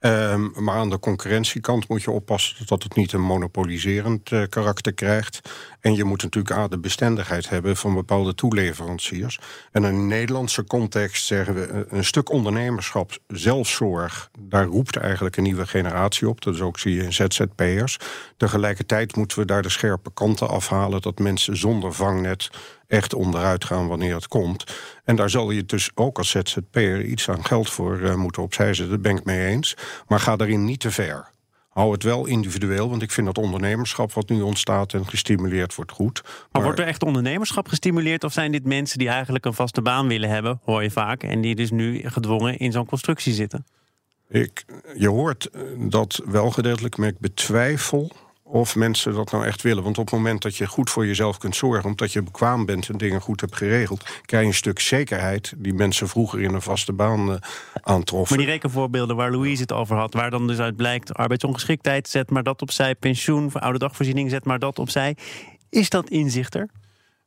Um, 0.00 0.52
maar 0.54 0.74
aan 0.74 0.90
de 0.90 0.98
concurrentiekant 0.98 1.88
moet 1.88 2.02
je 2.02 2.10
oppassen 2.10 2.66
dat 2.66 2.82
het 2.82 2.94
niet 2.94 3.12
een 3.12 3.20
monopoliserend 3.20 4.30
uh, 4.30 4.42
karakter 4.48 4.92
krijgt. 4.92 5.40
En 5.80 5.94
je 5.94 6.04
moet 6.04 6.22
natuurlijk 6.22 6.54
aan 6.54 6.70
de 6.70 6.78
bestendigheid 6.78 7.48
hebben 7.48 7.76
van 7.76 7.94
bepaalde 7.94 8.34
toeleveranciers. 8.34 9.38
En 9.72 9.84
in 9.84 9.94
een 9.94 10.06
Nederlandse 10.06 10.64
context 10.64 11.26
zeggen 11.26 11.54
we 11.54 11.66
eh, 11.66 11.80
een 11.88 12.04
stuk 12.04 12.30
ondernemerschap, 12.30 13.18
zelfzorg, 13.26 14.30
daar 14.38 14.64
roept 14.64 14.96
eigenlijk 14.96 15.36
een 15.36 15.42
nieuwe 15.42 15.66
generatie 15.66 16.28
op. 16.28 16.42
Dat 16.42 16.54
is 16.54 16.60
ook 16.60 16.78
zie 16.78 16.94
je 16.94 17.02
in 17.02 17.12
ZZP'ers. 17.12 17.98
Tegelijkertijd 18.36 19.16
moeten 19.16 19.38
we 19.38 19.44
daar 19.44 19.62
de 19.62 19.68
scherpe 19.68 20.10
kanten 20.14 20.48
afhalen 20.48 21.02
dat 21.02 21.18
mensen 21.18 21.56
zonder 21.56 21.92
vangnet 21.92 22.50
echt 22.88 23.14
onderuit 23.14 23.64
gaan 23.64 23.88
wanneer 23.88 24.14
het 24.14 24.28
komt. 24.28 24.64
En 25.04 25.16
daar 25.16 25.30
zal 25.30 25.50
je 25.50 25.64
dus 25.64 25.90
ook 25.94 26.18
als 26.18 26.30
ZZP'er 26.30 27.04
iets 27.04 27.30
aan 27.30 27.44
geld 27.44 27.70
voor 27.70 28.00
uh, 28.00 28.14
moeten 28.14 28.42
opzij 28.42 28.74
zetten. 28.74 28.90
Dat 28.90 29.02
ben 29.02 29.16
ik 29.16 29.24
mee 29.24 29.46
eens. 29.46 29.76
Maar 30.06 30.20
ga 30.20 30.36
daarin 30.36 30.64
niet 30.64 30.80
te 30.80 30.90
ver. 30.90 31.30
Hou 31.68 31.92
het 31.92 32.02
wel 32.02 32.26
individueel, 32.26 32.90
want 32.90 33.02
ik 33.02 33.10
vind 33.10 33.26
dat 33.26 33.38
ondernemerschap 33.38 34.12
wat 34.12 34.28
nu 34.28 34.40
ontstaat 34.40 34.92
en 34.92 35.06
gestimuleerd 35.06 35.74
wordt 35.74 35.92
goed. 35.92 36.20
Maar, 36.22 36.32
maar, 36.52 36.62
wordt 36.62 36.78
er 36.78 36.86
echt 36.86 37.02
ondernemerschap 37.02 37.68
gestimuleerd 37.68 38.24
of 38.24 38.32
zijn 38.32 38.52
dit 38.52 38.64
mensen 38.64 38.98
die 38.98 39.08
eigenlijk 39.08 39.44
een 39.44 39.54
vaste 39.54 39.82
baan 39.82 40.08
willen 40.08 40.28
hebben, 40.28 40.60
hoor 40.64 40.82
je 40.82 40.90
vaak, 40.90 41.22
en 41.22 41.40
die 41.40 41.54
dus 41.54 41.70
nu 41.70 42.00
gedwongen 42.08 42.58
in 42.58 42.72
zo'n 42.72 42.86
constructie 42.86 43.32
zitten? 43.32 43.66
Ik, 44.28 44.64
je 44.94 45.08
hoort 45.08 45.50
dat 45.76 46.22
wel 46.24 46.50
gedeeltelijk, 46.50 46.96
maar 46.96 47.08
ik 47.08 47.18
betwijfel 47.18 48.12
of 48.50 48.76
mensen 48.76 49.14
dat 49.14 49.30
nou 49.30 49.44
echt 49.46 49.62
willen. 49.62 49.82
Want 49.82 49.98
op 49.98 50.04
het 50.04 50.14
moment 50.14 50.42
dat 50.42 50.56
je 50.56 50.66
goed 50.66 50.90
voor 50.90 51.06
jezelf 51.06 51.38
kunt 51.38 51.56
zorgen, 51.56 51.84
omdat 51.84 52.12
je 52.12 52.22
bekwaam 52.22 52.64
bent 52.64 52.88
en 52.88 52.98
dingen 52.98 53.20
goed 53.20 53.40
hebt 53.40 53.56
geregeld, 53.56 54.04
krijg 54.24 54.42
je 54.42 54.48
een 54.48 54.54
stuk 54.54 54.80
zekerheid 54.80 55.54
die 55.56 55.74
mensen 55.74 56.08
vroeger 56.08 56.40
in 56.40 56.54
een 56.54 56.62
vaste 56.62 56.92
baan 56.92 57.30
uh, 57.30 57.36
aantroffen. 57.72 58.36
Maar 58.36 58.44
die 58.44 58.54
rekenvoorbeelden 58.54 59.16
waar 59.16 59.30
Louise 59.30 59.62
het 59.62 59.72
over 59.72 59.96
had, 59.96 60.14
waar 60.14 60.30
dan 60.30 60.46
dus 60.46 60.58
uit 60.58 60.76
blijkt 60.76 61.14
arbeidsongeschiktheid, 61.14 62.08
zet 62.08 62.30
maar 62.30 62.42
dat 62.42 62.62
opzij, 62.62 62.94
pensioen, 62.94 63.52
oude 63.52 63.78
dagvoorziening, 63.78 64.30
zet 64.30 64.44
maar 64.44 64.58
dat 64.58 64.78
opzij. 64.78 65.16
Is 65.70 65.88
dat 65.88 66.08
inzicht 66.08 66.54
er? 66.54 66.68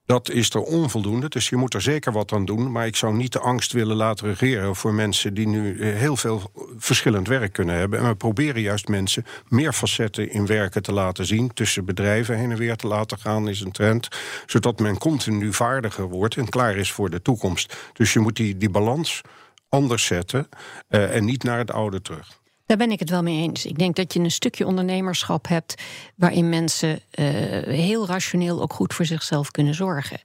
Dat 0.06 0.30
is 0.30 0.50
er 0.50 0.62
onvoldoende, 0.62 1.30
dus 1.30 1.50
je 1.50 1.56
moet 1.56 1.74
er 1.74 1.82
zeker 1.82 2.12
wat 2.12 2.32
aan 2.32 2.46
doen. 2.46 2.72
Maar 2.72 2.86
ik 2.86 2.96
zou 2.96 3.14
niet 3.14 3.32
de 3.32 3.40
angst 3.40 3.72
willen 3.72 3.96
laten 3.96 4.28
regeren 4.28 4.76
voor 4.76 4.94
mensen 4.94 5.34
die 5.34 5.48
nu 5.48 5.80
eh, 5.80 5.96
heel 5.96 6.18
veel 6.18 6.52
verschillend 6.78 7.28
werk 7.28 7.54
kunnen 7.54 7.76
hebben. 7.76 8.00
En 8.00 8.08
we 8.08 8.16
proberen 8.16 8.62
juist 8.62 8.88
mensen 8.88 9.26
meer 9.48 9.74
facetten 9.74 10.32
in 10.32 10.46
werken 10.46 10.82
te 10.82 10.94
laten 10.94 11.26
zien. 11.26 11.54
Tussen 11.54 11.86
bedrijven 11.86 12.38
heen 12.38 12.52
en 12.52 12.58
weer 12.58 12.76
te 12.76 12.88
laten 12.88 13.20
gaan 13.20 13.50
is 13.50 13.62
een 13.62 13.72
trend. 13.72 14.08
Zodat 14.46 14.80
men 14.80 14.98
continu 14.98 15.54
vaardiger 15.54 16.10
wordt 16.10 16.38
en 16.38 16.50
klaar 16.50 16.76
is 16.76 16.92
voor 16.92 17.10
de 17.10 17.22
toekomst. 17.22 17.76
Dus 17.94 18.14
je 18.14 18.20
moet 18.20 18.36
die, 18.36 18.58
die 18.58 18.70
balans 18.70 19.22
anders 19.70 20.06
zetten 20.06 20.50
uh, 20.90 21.16
en 21.16 21.26
niet 21.26 21.44
naar 21.44 21.58
het 21.58 21.72
oude 21.72 22.02
terug. 22.02 22.41
Daar 22.72 22.80
ben 22.80 22.92
ik 22.92 23.00
het 23.00 23.10
wel 23.10 23.24
mee 23.24 23.42
eens. 23.42 23.66
Ik 23.66 23.78
denk 23.78 23.96
dat 23.96 24.14
je 24.14 24.20
een 24.20 24.32
stukje 24.32 24.66
ondernemerschap 24.66 25.48
hebt 25.48 25.82
waarin 26.16 26.50
mensen 26.50 26.90
uh, 26.92 27.26
heel 27.64 28.08
rationeel 28.08 28.62
ook 28.62 28.74
goed 28.74 28.94
voor 28.94 29.06
zichzelf 29.06 29.52
kunnen 29.52 29.74
zorgen. 29.74 30.20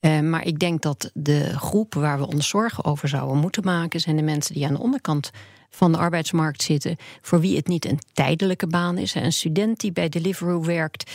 Uh, 0.00 0.20
maar 0.20 0.46
ik 0.46 0.58
denk 0.58 0.82
dat 0.82 1.10
de 1.14 1.58
groep 1.58 1.94
waar 1.94 2.18
we 2.18 2.26
ons 2.26 2.48
zorgen 2.48 2.84
over 2.84 3.08
zouden 3.08 3.36
moeten 3.36 3.64
maken, 3.64 4.00
zijn 4.00 4.16
de 4.16 4.22
mensen 4.22 4.54
die 4.54 4.66
aan 4.66 4.74
de 4.74 4.80
onderkant 4.80 5.30
van 5.70 5.92
de 5.92 5.98
arbeidsmarkt 5.98 6.62
zitten, 6.62 6.96
voor 7.20 7.40
wie 7.40 7.56
het 7.56 7.66
niet 7.66 7.84
een 7.84 8.00
tijdelijke 8.12 8.66
baan 8.66 8.98
is. 8.98 9.14
Een 9.14 9.32
student 9.32 9.80
die 9.80 9.92
bij 9.92 10.08
Deliveroo 10.08 10.64
werkt, 10.64 11.10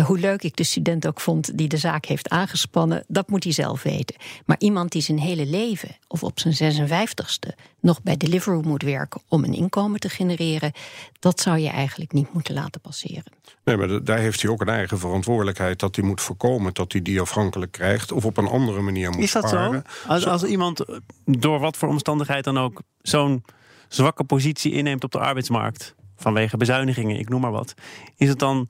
hoe 0.00 0.18
leuk 0.18 0.42
ik 0.42 0.56
de 0.56 0.64
student 0.64 1.06
ook 1.06 1.20
vond 1.20 1.58
die 1.58 1.68
de 1.68 1.76
zaak 1.76 2.04
heeft 2.04 2.28
aangespannen, 2.28 3.04
dat 3.08 3.28
moet 3.28 3.44
hij 3.44 3.52
zelf 3.52 3.82
weten. 3.82 4.16
Maar 4.44 4.56
iemand 4.58 4.92
die 4.92 5.02
zijn 5.02 5.18
hele 5.18 5.46
leven 5.46 5.96
of 6.08 6.22
op 6.22 6.40
zijn 6.40 6.88
56ste 6.88 7.58
nog 7.80 8.02
bij 8.02 8.16
Deliveroo 8.16 8.62
moet 8.62 8.82
werken 8.82 9.20
om 9.28 9.44
een 9.44 9.54
inkomen 9.54 10.00
te 10.00 10.08
genereren, 10.08 10.72
dat 11.18 11.40
zou 11.40 11.58
je 11.58 11.68
eigenlijk 11.68 12.12
niet 12.12 12.32
moeten 12.32 12.54
laten 12.54 12.80
passeren. 12.80 13.32
Nee, 13.64 13.76
maar 13.76 14.04
daar 14.04 14.18
heeft 14.18 14.42
hij 14.42 14.50
ook 14.50 14.60
een 14.60 14.68
eigen 14.68 14.98
verantwoordelijkheid 14.98 15.78
dat 15.78 15.96
hij 15.96 16.04
moet 16.04 16.20
voorkomen 16.20 16.74
dat 16.74 16.92
hij 16.92 17.02
die 17.02 17.20
afhankelijk 17.20 17.72
krijgt 17.72 18.12
of 18.12 18.24
op 18.24 18.36
een 18.36 18.48
andere 18.48 18.80
manier 18.80 19.10
moet 19.10 19.22
Is 19.22 19.32
dat 19.32 19.48
sparen. 19.48 19.84
zo? 20.02 20.08
Als, 20.08 20.26
als 20.26 20.44
iemand 20.44 20.80
eh, 20.80 20.96
door 21.24 21.58
wat 21.58 21.76
voor 21.76 21.88
omstandigheid 21.88 22.44
dan 22.44 22.58
ook 22.58 22.82
zo'n 23.02 23.44
zwakke 23.88 24.24
positie 24.24 24.72
inneemt 24.72 25.04
op 25.04 25.12
de 25.12 25.18
arbeidsmarkt, 25.18 25.94
vanwege 26.16 26.56
bezuinigingen, 26.56 27.18
ik 27.18 27.28
noem 27.28 27.40
maar 27.40 27.50
wat, 27.50 27.74
is 28.16 28.28
het 28.28 28.38
dan 28.38 28.66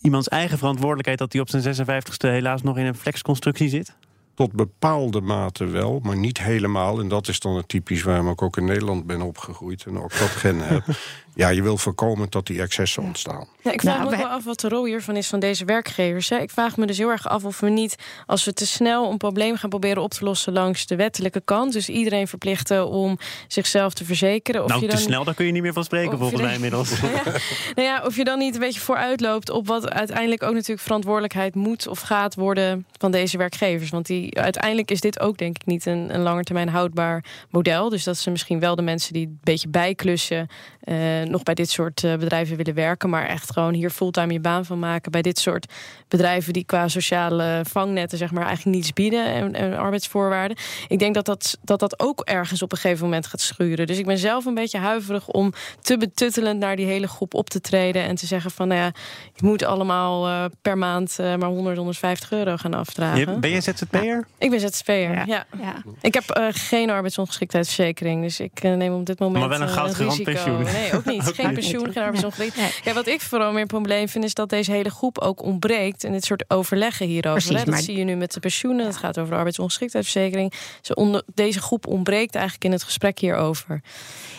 iemands 0.00 0.28
eigen 0.28 0.58
verantwoordelijkheid 0.58 1.18
dat 1.18 1.32
hij 1.32 1.42
op 1.42 1.48
zijn 1.48 1.76
56ste 1.76 2.28
helaas 2.28 2.62
nog 2.62 2.78
in 2.78 2.86
een 2.86 2.94
flexconstructie 2.94 3.68
zit? 3.68 3.96
Tot 4.34 4.52
bepaalde 4.52 5.20
mate 5.20 5.64
wel, 5.64 6.00
maar 6.02 6.16
niet 6.16 6.40
helemaal. 6.40 7.00
En 7.00 7.08
dat 7.08 7.28
is 7.28 7.40
dan 7.40 7.56
het 7.56 7.68
typisch 7.68 8.02
waarom 8.02 8.28
ik 8.30 8.42
ook 8.42 8.56
in 8.56 8.64
Nederland 8.64 9.06
ben 9.06 9.20
opgegroeid 9.20 9.84
en 9.84 9.98
ook 9.98 10.18
dat 10.18 10.28
gen 10.28 10.58
heb. 10.58 10.84
Ja, 11.34 11.48
je 11.48 11.62
wil 11.62 11.76
voorkomen 11.76 12.30
dat 12.30 12.46
die 12.46 12.60
excessen 12.60 13.02
ontstaan. 13.02 13.46
Ja, 13.62 13.72
ik 13.72 13.80
vraag 13.80 13.96
nou, 13.96 14.10
me 14.10 14.16
ook 14.16 14.22
wel 14.22 14.30
af 14.30 14.44
wat 14.44 14.60
de 14.60 14.68
rol 14.68 14.84
hiervan 14.84 15.16
is 15.16 15.26
van 15.26 15.40
deze 15.40 15.64
werkgevers. 15.64 16.28
Hè. 16.28 16.38
Ik 16.38 16.50
vraag 16.50 16.76
me 16.76 16.86
dus 16.86 16.98
heel 16.98 17.10
erg 17.10 17.28
af 17.28 17.44
of 17.44 17.60
we 17.60 17.68
niet, 17.68 17.96
als 18.26 18.44
we 18.44 18.52
te 18.52 18.66
snel 18.66 19.10
een 19.10 19.16
probleem 19.16 19.56
gaan 19.56 19.70
proberen 19.70 20.02
op 20.02 20.10
te 20.10 20.24
lossen 20.24 20.52
langs 20.52 20.86
de 20.86 20.96
wettelijke 20.96 21.40
kant, 21.44 21.72
dus 21.72 21.88
iedereen 21.88 22.28
verplichten 22.28 22.88
om 22.88 23.18
zichzelf 23.48 23.94
te 23.94 24.04
verzekeren. 24.04 24.62
Of 24.62 24.68
nou, 24.68 24.80
je 24.80 24.86
dan 24.86 24.96
te 24.96 25.02
snel, 25.02 25.24
daar 25.24 25.34
kun 25.34 25.46
je 25.46 25.52
niet 25.52 25.62
meer 25.62 25.72
van 25.72 25.84
spreken 25.84 26.18
volgens 26.18 26.42
mij 26.42 26.54
inmiddels. 26.54 27.00
Nou 27.00 27.12
ja, 27.24 27.32
nou 27.74 27.88
ja, 27.88 28.02
of 28.04 28.16
je 28.16 28.24
dan 28.24 28.38
niet 28.38 28.54
een 28.54 28.60
beetje 28.60 28.80
vooruitloopt 28.80 29.50
op 29.50 29.66
wat 29.66 29.90
uiteindelijk 29.90 30.42
ook 30.42 30.54
natuurlijk 30.54 30.80
verantwoordelijkheid 30.80 31.54
moet 31.54 31.88
of 31.88 32.00
gaat 32.00 32.34
worden 32.34 32.86
van 32.98 33.10
deze 33.10 33.38
werkgevers. 33.38 33.90
Want 33.90 34.06
die, 34.06 34.40
uiteindelijk 34.40 34.90
is 34.90 35.00
dit 35.00 35.20
ook 35.20 35.38
denk 35.38 35.56
ik 35.56 35.66
niet 35.66 35.86
een, 35.86 36.14
een 36.14 36.22
langetermijn 36.22 36.68
houdbaar 36.68 37.24
model. 37.50 37.88
Dus 37.88 38.04
dat 38.04 38.16
ze 38.16 38.30
misschien 38.30 38.60
wel 38.60 38.74
de 38.74 38.82
mensen 38.82 39.12
die 39.12 39.26
een 39.26 39.38
beetje 39.42 39.68
bijklussen 39.68 40.48
uh, 40.84 41.19
nog 41.24 41.42
bij 41.42 41.54
dit 41.54 41.70
soort 41.70 42.02
uh, 42.02 42.16
bedrijven 42.16 42.56
willen 42.56 42.74
werken, 42.74 43.10
maar 43.10 43.26
echt 43.26 43.52
gewoon 43.52 43.74
hier 43.74 43.90
fulltime 43.90 44.32
je 44.32 44.40
baan 44.40 44.64
van 44.64 44.78
maken. 44.78 45.10
Bij 45.10 45.22
dit 45.22 45.38
soort 45.38 45.72
bedrijven 46.08 46.52
die 46.52 46.64
qua 46.64 46.88
sociale 46.88 47.60
vangnetten 47.68 48.18
zeg 48.18 48.30
maar 48.30 48.46
eigenlijk 48.46 48.76
niets 48.76 48.92
bieden 48.92 49.24
en, 49.26 49.54
en 49.54 49.76
arbeidsvoorwaarden. 49.76 50.56
Ik 50.88 50.98
denk 50.98 51.14
dat 51.14 51.24
dat, 51.24 51.58
dat 51.62 51.80
dat 51.80 52.00
ook 52.00 52.20
ergens 52.20 52.62
op 52.62 52.72
een 52.72 52.78
gegeven 52.78 53.04
moment 53.04 53.26
gaat 53.26 53.40
schuren. 53.40 53.86
Dus 53.86 53.98
ik 53.98 54.06
ben 54.06 54.18
zelf 54.18 54.44
een 54.44 54.54
beetje 54.54 54.78
huiverig 54.78 55.28
om 55.28 55.52
te 55.80 55.96
betuttelend 55.96 56.58
naar 56.58 56.76
die 56.76 56.86
hele 56.86 57.08
groep 57.08 57.34
op 57.34 57.50
te 57.50 57.60
treden 57.60 58.02
en 58.02 58.14
te 58.14 58.26
zeggen 58.26 58.50
van 58.50 58.68
nou 58.68 58.80
ja, 58.80 58.92
je 59.34 59.46
moet 59.46 59.64
allemaal 59.64 60.28
uh, 60.28 60.44
per 60.62 60.78
maand 60.78 61.18
maar 61.18 61.48
100, 61.48 61.76
150 61.76 62.32
euro 62.32 62.56
gaan 62.56 62.74
afdragen. 62.74 63.18
Je, 63.18 63.38
ben 63.38 63.50
je 63.50 63.60
ZZP'er? 63.60 64.04
Ja. 64.04 64.24
Ik 64.38 64.50
ben 64.50 64.60
ZZP'er, 64.60 65.10
ja. 65.12 65.24
ja. 65.26 65.46
ja. 65.58 65.82
Ik 66.00 66.14
heb 66.14 66.52
geen 66.52 66.90
arbeidsongeschiktheidsverzekering, 66.90 68.22
dus 68.22 68.40
ik 68.40 68.62
neem 68.62 68.94
op 68.94 69.06
dit 69.06 69.18
moment 69.18 69.40
maar 69.40 69.58
wel 69.58 69.60
een 69.60 69.74
goudgerand 69.74 70.22
pensioen. 70.22 70.62
Nee, 70.62 70.92
ook 70.94 71.04
niet. 71.10 71.22
Geen 71.22 71.54
pensioen, 71.54 71.92
geen 71.92 72.02
arbeidsongeschiktheid. 72.02 72.80
Ja, 72.84 72.92
wat 72.92 73.06
ik 73.06 73.20
vooral 73.20 73.52
meer 73.52 73.60
een 73.60 73.66
probleem 73.66 74.08
vind, 74.08 74.24
is 74.24 74.34
dat 74.34 74.48
deze 74.48 74.72
hele 74.72 74.90
groep 74.90 75.18
ook 75.18 75.42
ontbreekt. 75.42 76.04
En 76.04 76.12
dit 76.12 76.24
soort 76.24 76.44
overleggen 76.48 77.06
hierover. 77.06 77.42
Precies, 77.42 77.64
dat 77.64 77.66
maar... 77.66 77.82
zie 77.82 77.96
je 77.96 78.04
nu 78.04 78.14
met 78.14 78.32
de 78.32 78.40
pensioenen. 78.40 78.84
Dat 78.84 78.96
gaat 78.96 79.18
over 79.18 79.30
de 79.30 79.36
arbeidsongeschiktheidsverzekering. 79.36 80.52
Ze 80.80 80.94
onder, 80.94 81.22
deze 81.34 81.60
groep 81.60 81.86
ontbreekt 81.86 82.34
eigenlijk 82.34 82.64
in 82.64 82.72
het 82.72 82.82
gesprek 82.82 83.18
hierover. 83.18 83.80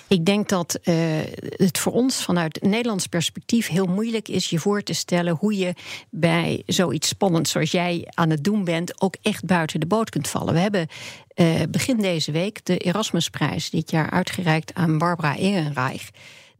Ik 0.08 0.26
denk 0.26 0.50
dat 0.50 0.80
uh, 0.84 0.96
het 1.56 1.78
voor 1.78 1.94
ons 1.94 2.24
vanuit 2.24 2.62
Nederlands 2.62 3.08
perspectief 3.08 3.68
heel 3.68 3.86
moeilijk 3.86 4.28
is 4.28 4.50
je 4.50 4.60
voor 4.60 4.84
te 4.84 4.94
stellen 4.94 5.36
hoe 5.36 5.58
je 5.58 5.74
bij 6.10 6.64
zoiets 6.66 7.08
spannends 7.08 7.52
zoals 7.52 7.72
jij 7.72 8.08
aan 8.14 8.30
het 8.30 8.44
doen 8.44 8.64
bent 8.64 9.02
ook 9.02 9.16
echt 9.22 9.46
buiten 9.46 9.80
de 9.80 9.86
boot 9.86 10.10
kunt 10.10 10.28
vallen. 10.28 10.54
We 10.54 10.60
hebben 10.60 10.88
uh, 11.36 11.62
begin 11.70 11.98
deze 11.98 12.32
week 12.32 12.66
de 12.66 12.78
Erasmusprijs 12.78 13.70
dit 13.70 13.92
jaar 13.92 14.10
uitgereikt 14.10 14.74
aan 14.74 14.98
Barbara 14.98 15.36
Ehrenreich, 15.36 16.10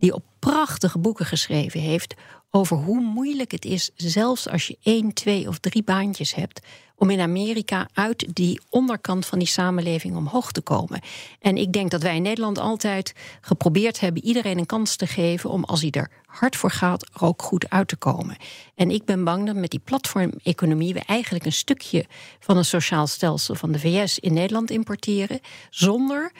die 0.02 0.14
op 0.14 0.24
prachtige 0.40 0.98
boeken 0.98 1.26
geschreven 1.26 1.80
heeft 1.80 2.16
over 2.50 2.78
hoe 2.78 3.02
moeilijk 3.02 3.52
het 3.52 3.66
is, 3.66 3.92
zelfs 3.96 4.50
als 4.50 4.68
je 4.68 4.78
één, 4.84 5.14
twee 5.14 5.48
of 5.48 5.60
drie 5.60 5.84
baantjes 5.84 6.36
hebt, 6.36 6.60
om 6.96 7.10
in 7.10 7.20
Amerika 7.20 7.88
uit 7.94 8.36
die 8.36 8.62
onderkant 8.70 9.26
van 9.26 9.40
die 9.40 9.48
samenleving 9.48 10.16
omhoog 10.16 10.52
te 10.52 10.62
komen. 10.62 11.02
En 11.40 11.58
ik 11.58 11.74
denk 11.74 11.92
dat 11.92 12.02
wij 12.02 12.16
in 12.16 12.22
Nederland 12.22 12.58
altijd 12.58 13.14
geprobeerd 13.42 14.00
hebben 14.00 14.24
iedereen 14.24 14.58
een 14.58 14.66
kans 14.66 14.96
te 14.96 15.08
geven 15.08 15.50
om 15.50 15.64
als 15.64 15.82
hij 15.82 15.92
er 15.92 16.12
hard 16.26 16.56
voor 16.56 16.72
gaat, 16.72 17.10
er 17.14 17.24
ook 17.24 17.42
goed 17.42 17.70
uit 17.70 17.88
te 17.88 17.96
komen. 17.96 18.38
En 18.76 18.92
ik 18.92 19.06
ben 19.06 19.24
bang 19.24 19.46
dat 19.46 19.56
met 19.56 19.70
die 19.70 19.80
platformeconomie 19.80 20.94
we 20.94 21.02
eigenlijk 21.06 21.46
een 21.46 21.52
stukje 21.52 22.06
van 22.40 22.58
een 22.58 22.66
sociaal 22.66 23.08
stelsel 23.08 23.56
van 23.56 23.72
de 23.72 23.80
VS 23.80 24.20
in 24.20 24.34
Nederland 24.34 24.72
importeren, 24.72 25.40
zonder 25.70 26.32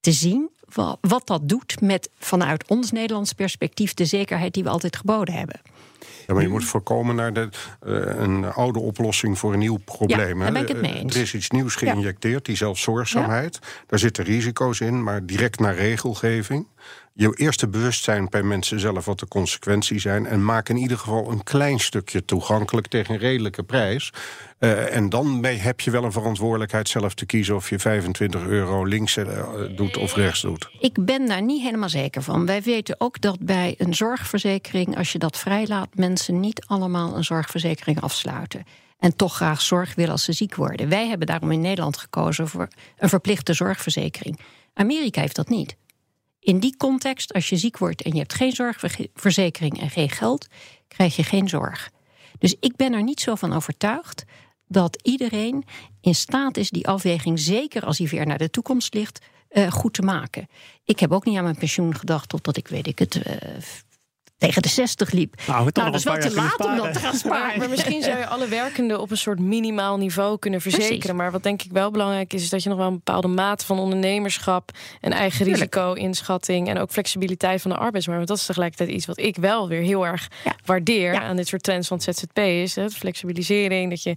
te 0.00 0.12
zien 0.12 0.50
wat 1.00 1.26
dat 1.26 1.48
doet 1.48 1.80
met 1.80 2.10
vanuit 2.18 2.68
ons 2.68 2.90
Nederlands 2.90 3.32
perspectief 3.32 3.94
de 3.94 4.04
zekerheid 4.04 4.54
die 4.54 4.62
we 4.62 4.68
altijd 4.68 4.96
geboden 4.96 5.34
hebben. 5.34 5.60
Ja, 6.26 6.34
maar 6.34 6.42
je 6.42 6.48
moet 6.48 6.64
voorkomen 6.64 7.14
naar 7.14 7.32
de, 7.32 7.48
uh, 7.86 8.22
een 8.22 8.44
oude 8.44 8.78
oplossing 8.78 9.38
voor 9.38 9.52
een 9.52 9.58
nieuw 9.58 9.78
probleem. 9.84 10.38
Ja, 10.38 10.44
daar 10.44 10.52
ben 10.52 10.62
ik 10.62 10.68
het 10.68 10.80
mee 10.80 10.94
eens. 10.94 11.14
Er 11.14 11.22
is 11.22 11.34
iets 11.34 11.50
nieuws 11.50 11.74
geïnjecteerd, 11.74 12.44
die 12.44 12.56
zelfzorgzaamheid. 12.56 13.58
Daar 13.86 13.98
zitten 13.98 14.24
risico's 14.24 14.80
in, 14.80 15.02
maar 15.02 15.26
direct 15.26 15.60
naar 15.60 15.74
regelgeving 15.74 16.66
je 17.14 17.34
eerste 17.36 17.68
bewustzijn 17.68 18.26
bij 18.30 18.42
mensen 18.42 18.80
zelf 18.80 19.04
wat 19.04 19.18
de 19.18 19.28
consequenties 19.28 20.02
zijn. 20.02 20.26
En 20.26 20.44
maak 20.44 20.68
in 20.68 20.76
ieder 20.76 20.98
geval 20.98 21.30
een 21.30 21.42
klein 21.42 21.78
stukje 21.78 22.24
toegankelijk 22.24 22.86
tegen 22.86 23.14
een 23.14 23.20
redelijke 23.20 23.62
prijs. 23.62 24.12
Uh, 24.58 24.96
en 24.96 25.08
dan 25.08 25.44
heb 25.44 25.80
je 25.80 25.90
wel 25.90 26.04
een 26.04 26.12
verantwoordelijkheid 26.12 26.88
zelf 26.88 27.14
te 27.14 27.26
kiezen 27.26 27.54
of 27.54 27.70
je 27.70 27.78
25 27.78 28.46
euro 28.46 28.84
links 28.84 29.16
uh, 29.16 29.26
doet 29.76 29.96
of 29.96 30.14
rechts 30.14 30.40
doet. 30.40 30.68
Ik 30.80 31.04
ben 31.04 31.26
daar 31.26 31.42
niet 31.42 31.62
helemaal 31.62 31.88
zeker 31.88 32.22
van. 32.22 32.46
Wij 32.46 32.62
weten 32.62 32.94
ook 32.98 33.20
dat 33.20 33.38
bij 33.40 33.74
een 33.78 33.94
zorgverzekering, 33.94 34.96
als 34.96 35.12
je 35.12 35.18
dat 35.18 35.38
vrijlaat, 35.38 35.88
mensen 35.94 36.40
niet 36.40 36.66
allemaal 36.66 37.16
een 37.16 37.24
zorgverzekering 37.24 38.00
afsluiten 38.00 38.64
en 38.98 39.16
toch 39.16 39.34
graag 39.34 39.60
zorg 39.60 39.94
willen 39.94 40.12
als 40.12 40.24
ze 40.24 40.32
ziek 40.32 40.54
worden. 40.54 40.88
Wij 40.88 41.08
hebben 41.08 41.26
daarom 41.26 41.52
in 41.52 41.60
Nederland 41.60 41.96
gekozen 41.96 42.48
voor 42.48 42.68
een 42.96 43.08
verplichte 43.08 43.52
zorgverzekering. 43.52 44.40
Amerika 44.74 45.20
heeft 45.20 45.36
dat 45.36 45.48
niet. 45.48 45.76
In 46.40 46.58
die 46.58 46.76
context, 46.76 47.32
als 47.32 47.48
je 47.48 47.56
ziek 47.56 47.78
wordt 47.78 48.02
en 48.02 48.12
je 48.12 48.18
hebt 48.18 48.34
geen 48.34 48.52
zorgverzekering 48.52 49.80
en 49.80 49.90
geen 49.90 50.10
geld, 50.10 50.46
krijg 50.88 51.16
je 51.16 51.24
geen 51.24 51.48
zorg. 51.48 51.90
Dus 52.38 52.54
ik 52.60 52.76
ben 52.76 52.92
er 52.92 53.02
niet 53.02 53.20
zo 53.20 53.34
van 53.34 53.52
overtuigd 53.52 54.24
dat 54.68 54.98
iedereen 55.02 55.64
in 56.00 56.14
staat 56.14 56.56
is 56.56 56.70
die 56.70 56.88
afweging, 56.88 57.40
zeker 57.40 57.84
als 57.84 57.98
hij 57.98 58.06
weer 58.06 58.26
naar 58.26 58.38
de 58.38 58.50
toekomst 58.50 58.94
ligt, 58.94 59.24
uh, 59.50 59.72
goed 59.72 59.94
te 59.94 60.02
maken. 60.02 60.48
Ik 60.84 61.00
heb 61.00 61.12
ook 61.12 61.24
niet 61.24 61.36
aan 61.36 61.42
mijn 61.42 61.58
pensioen 61.58 61.96
gedacht 61.96 62.28
totdat 62.28 62.56
ik, 62.56 62.68
weet 62.68 62.86
ik 62.86 62.98
het, 62.98 63.14
uh, 63.14 63.22
tegen 64.42 64.62
de 64.62 64.68
60 64.68 65.10
liep. 65.10 65.34
Nou, 65.46 65.70
nou 65.72 65.90
dat 65.90 65.94
is 65.94 66.04
wel 66.04 66.18
te 66.18 66.34
laat 66.34 66.66
om 66.66 66.76
dat 66.76 66.92
te 66.92 66.98
gaan 66.98 67.14
sparen. 67.14 67.58
Maar 67.58 67.68
misschien 67.68 68.02
zou 68.02 68.18
je 68.18 68.26
alle 68.26 68.48
werkenden 68.48 69.00
op 69.00 69.10
een 69.10 69.16
soort 69.16 69.38
minimaal 69.38 69.98
niveau 69.98 70.38
kunnen 70.38 70.60
verzekeren. 70.60 70.98
Precies. 70.98 71.16
Maar 71.16 71.30
wat 71.30 71.42
denk 71.42 71.62
ik 71.62 71.72
wel 71.72 71.90
belangrijk 71.90 72.32
is, 72.32 72.42
is 72.42 72.48
dat 72.48 72.62
je 72.62 72.68
nog 72.68 72.78
wel 72.78 72.86
een 72.86 72.92
bepaalde 73.04 73.28
mate 73.28 73.66
van 73.66 73.78
ondernemerschap 73.78 74.70
en 75.00 75.12
eigen 75.12 75.44
risico-inschatting 75.44 76.68
en 76.68 76.78
ook 76.78 76.90
flexibiliteit 76.90 77.62
van 77.62 77.70
de 77.70 77.76
arbeidsmarkt. 77.76 78.18
Want 78.18 78.28
dat 78.28 78.38
is 78.38 78.46
tegelijkertijd 78.46 78.90
iets 78.90 79.06
wat 79.06 79.18
ik 79.18 79.36
wel 79.36 79.68
weer 79.68 79.82
heel 79.82 80.06
erg 80.06 80.28
waardeer 80.64 81.16
aan 81.16 81.36
dit 81.36 81.48
soort 81.48 81.62
trends 81.62 81.88
van 81.88 82.00
het 82.04 82.16
ZZP. 82.16 82.38
Is 82.38 82.74
het 82.74 82.94
flexibilisering, 82.94 83.90
dat 83.90 84.02
je 84.02 84.16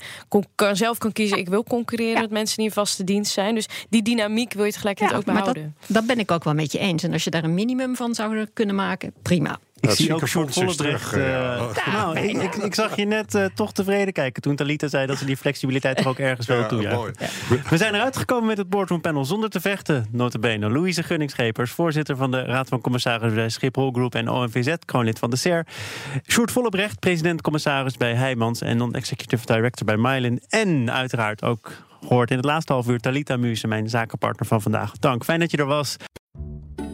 kan, 0.56 0.76
zelf 0.76 0.98
kan 0.98 1.12
kiezen. 1.12 1.38
Ik 1.38 1.50
wil 1.50 1.64
concurreren 1.64 2.22
met 2.22 2.32
mensen 2.32 2.58
die 2.58 2.66
in 2.66 2.72
vaste 2.72 3.04
dienst 3.04 3.32
zijn. 3.32 3.56
Dus 3.56 3.68
die 3.90 4.02
dynamiek 4.02 4.54
wil 4.54 4.66
je 4.66 4.72
tegelijkertijd 4.72 5.18
ook 5.18 5.26
behouden. 5.26 5.76
Dat, 5.80 5.96
dat 5.96 6.06
ben 6.06 6.20
ik 6.20 6.32
ook 6.32 6.44
wel 6.44 6.54
met 6.54 6.72
je 6.72 6.80
eens. 6.80 7.04
En 7.04 7.14
als 7.14 7.24
je 7.24 7.30
daar 7.30 7.44
een 7.44 7.54
minimum 7.54 7.96
van 7.96 8.16
zou 8.16 8.46
kunnen 8.54 8.76
maken, 8.76 9.14
prima. 9.22 9.60
Ik 9.89 9.95
zie 9.95 10.13
ook 10.13 10.28
Sjoerd 10.28 10.54
Vollebrecht. 10.54 11.15
Uh, 11.15 11.62
nou, 11.93 12.19
ik, 12.19 12.41
ik, 12.41 12.56
ik, 12.56 12.76
zag 12.76 12.95
je 12.95 13.06
net 13.06 13.36
uh, 13.36 13.45
toch 13.54 13.71
tevreden 13.71 14.13
kijken 14.13 14.41
toen 14.41 14.56
Talita 14.56 14.88
zei 14.88 15.06
dat 15.06 15.17
ze 15.17 15.26
die 15.26 15.38
flexibiliteit 15.38 15.98
toch 15.98 16.08
ook 16.08 16.19
ergens 16.19 16.48
wel 16.48 16.67
toe. 16.67 16.82
Ja. 16.82 16.98
We 17.69 17.78
zijn 17.78 17.95
eruit 17.95 18.17
gekomen 18.17 18.48
met 18.48 18.58
het 18.58 18.69
boardroom 18.69 19.02
panel 19.02 19.26
zonder 19.26 19.50
te 19.50 19.62
vechten. 19.62 20.06
Notabene 20.12 20.69
Louise 20.69 21.04
Gunningschepers, 21.04 21.71
voorzitter 21.71 22.15
van 22.15 22.32
de 22.32 22.43
Raad 22.43 22.67
van 22.67 22.82
Commissarissen 22.82 23.36
bij 23.36 23.50
Schiphol 23.50 23.91
Groep 23.91 24.15
en 24.15 24.30
OMVZ, 24.30 24.74
kroonlid 24.86 25.19
van 25.19 25.30
de 25.30 25.36
SER. 25.36 25.65
Sjoerd 26.28 26.52
Vollebrecht, 26.52 27.00
president-commissaris 27.00 27.98
bij 27.98 28.13
Heijmans 28.13 28.62
en 28.62 28.78
non-executive 28.78 29.45
director 29.45 29.86
bij 29.86 29.98
Mylin. 29.98 30.41
En 30.50 30.91
uiteraard 30.91 31.43
ook 31.43 31.71
gehoord 32.02 32.32
in 32.32 32.38
het 32.38 32.45
laatste 32.45 32.74
half 32.74 32.88
uur 32.88 33.00
Talita 33.00 33.38
Muse, 33.38 33.67
mijn 33.67 33.89
zakenpartner 33.89 34.48
van 34.48 34.62
vandaag. 34.62 34.91
Dank, 35.00 35.24
fijn 35.24 35.39
dat 35.39 35.52
je 35.52 35.58
er 35.58 35.65
was. 35.65 35.98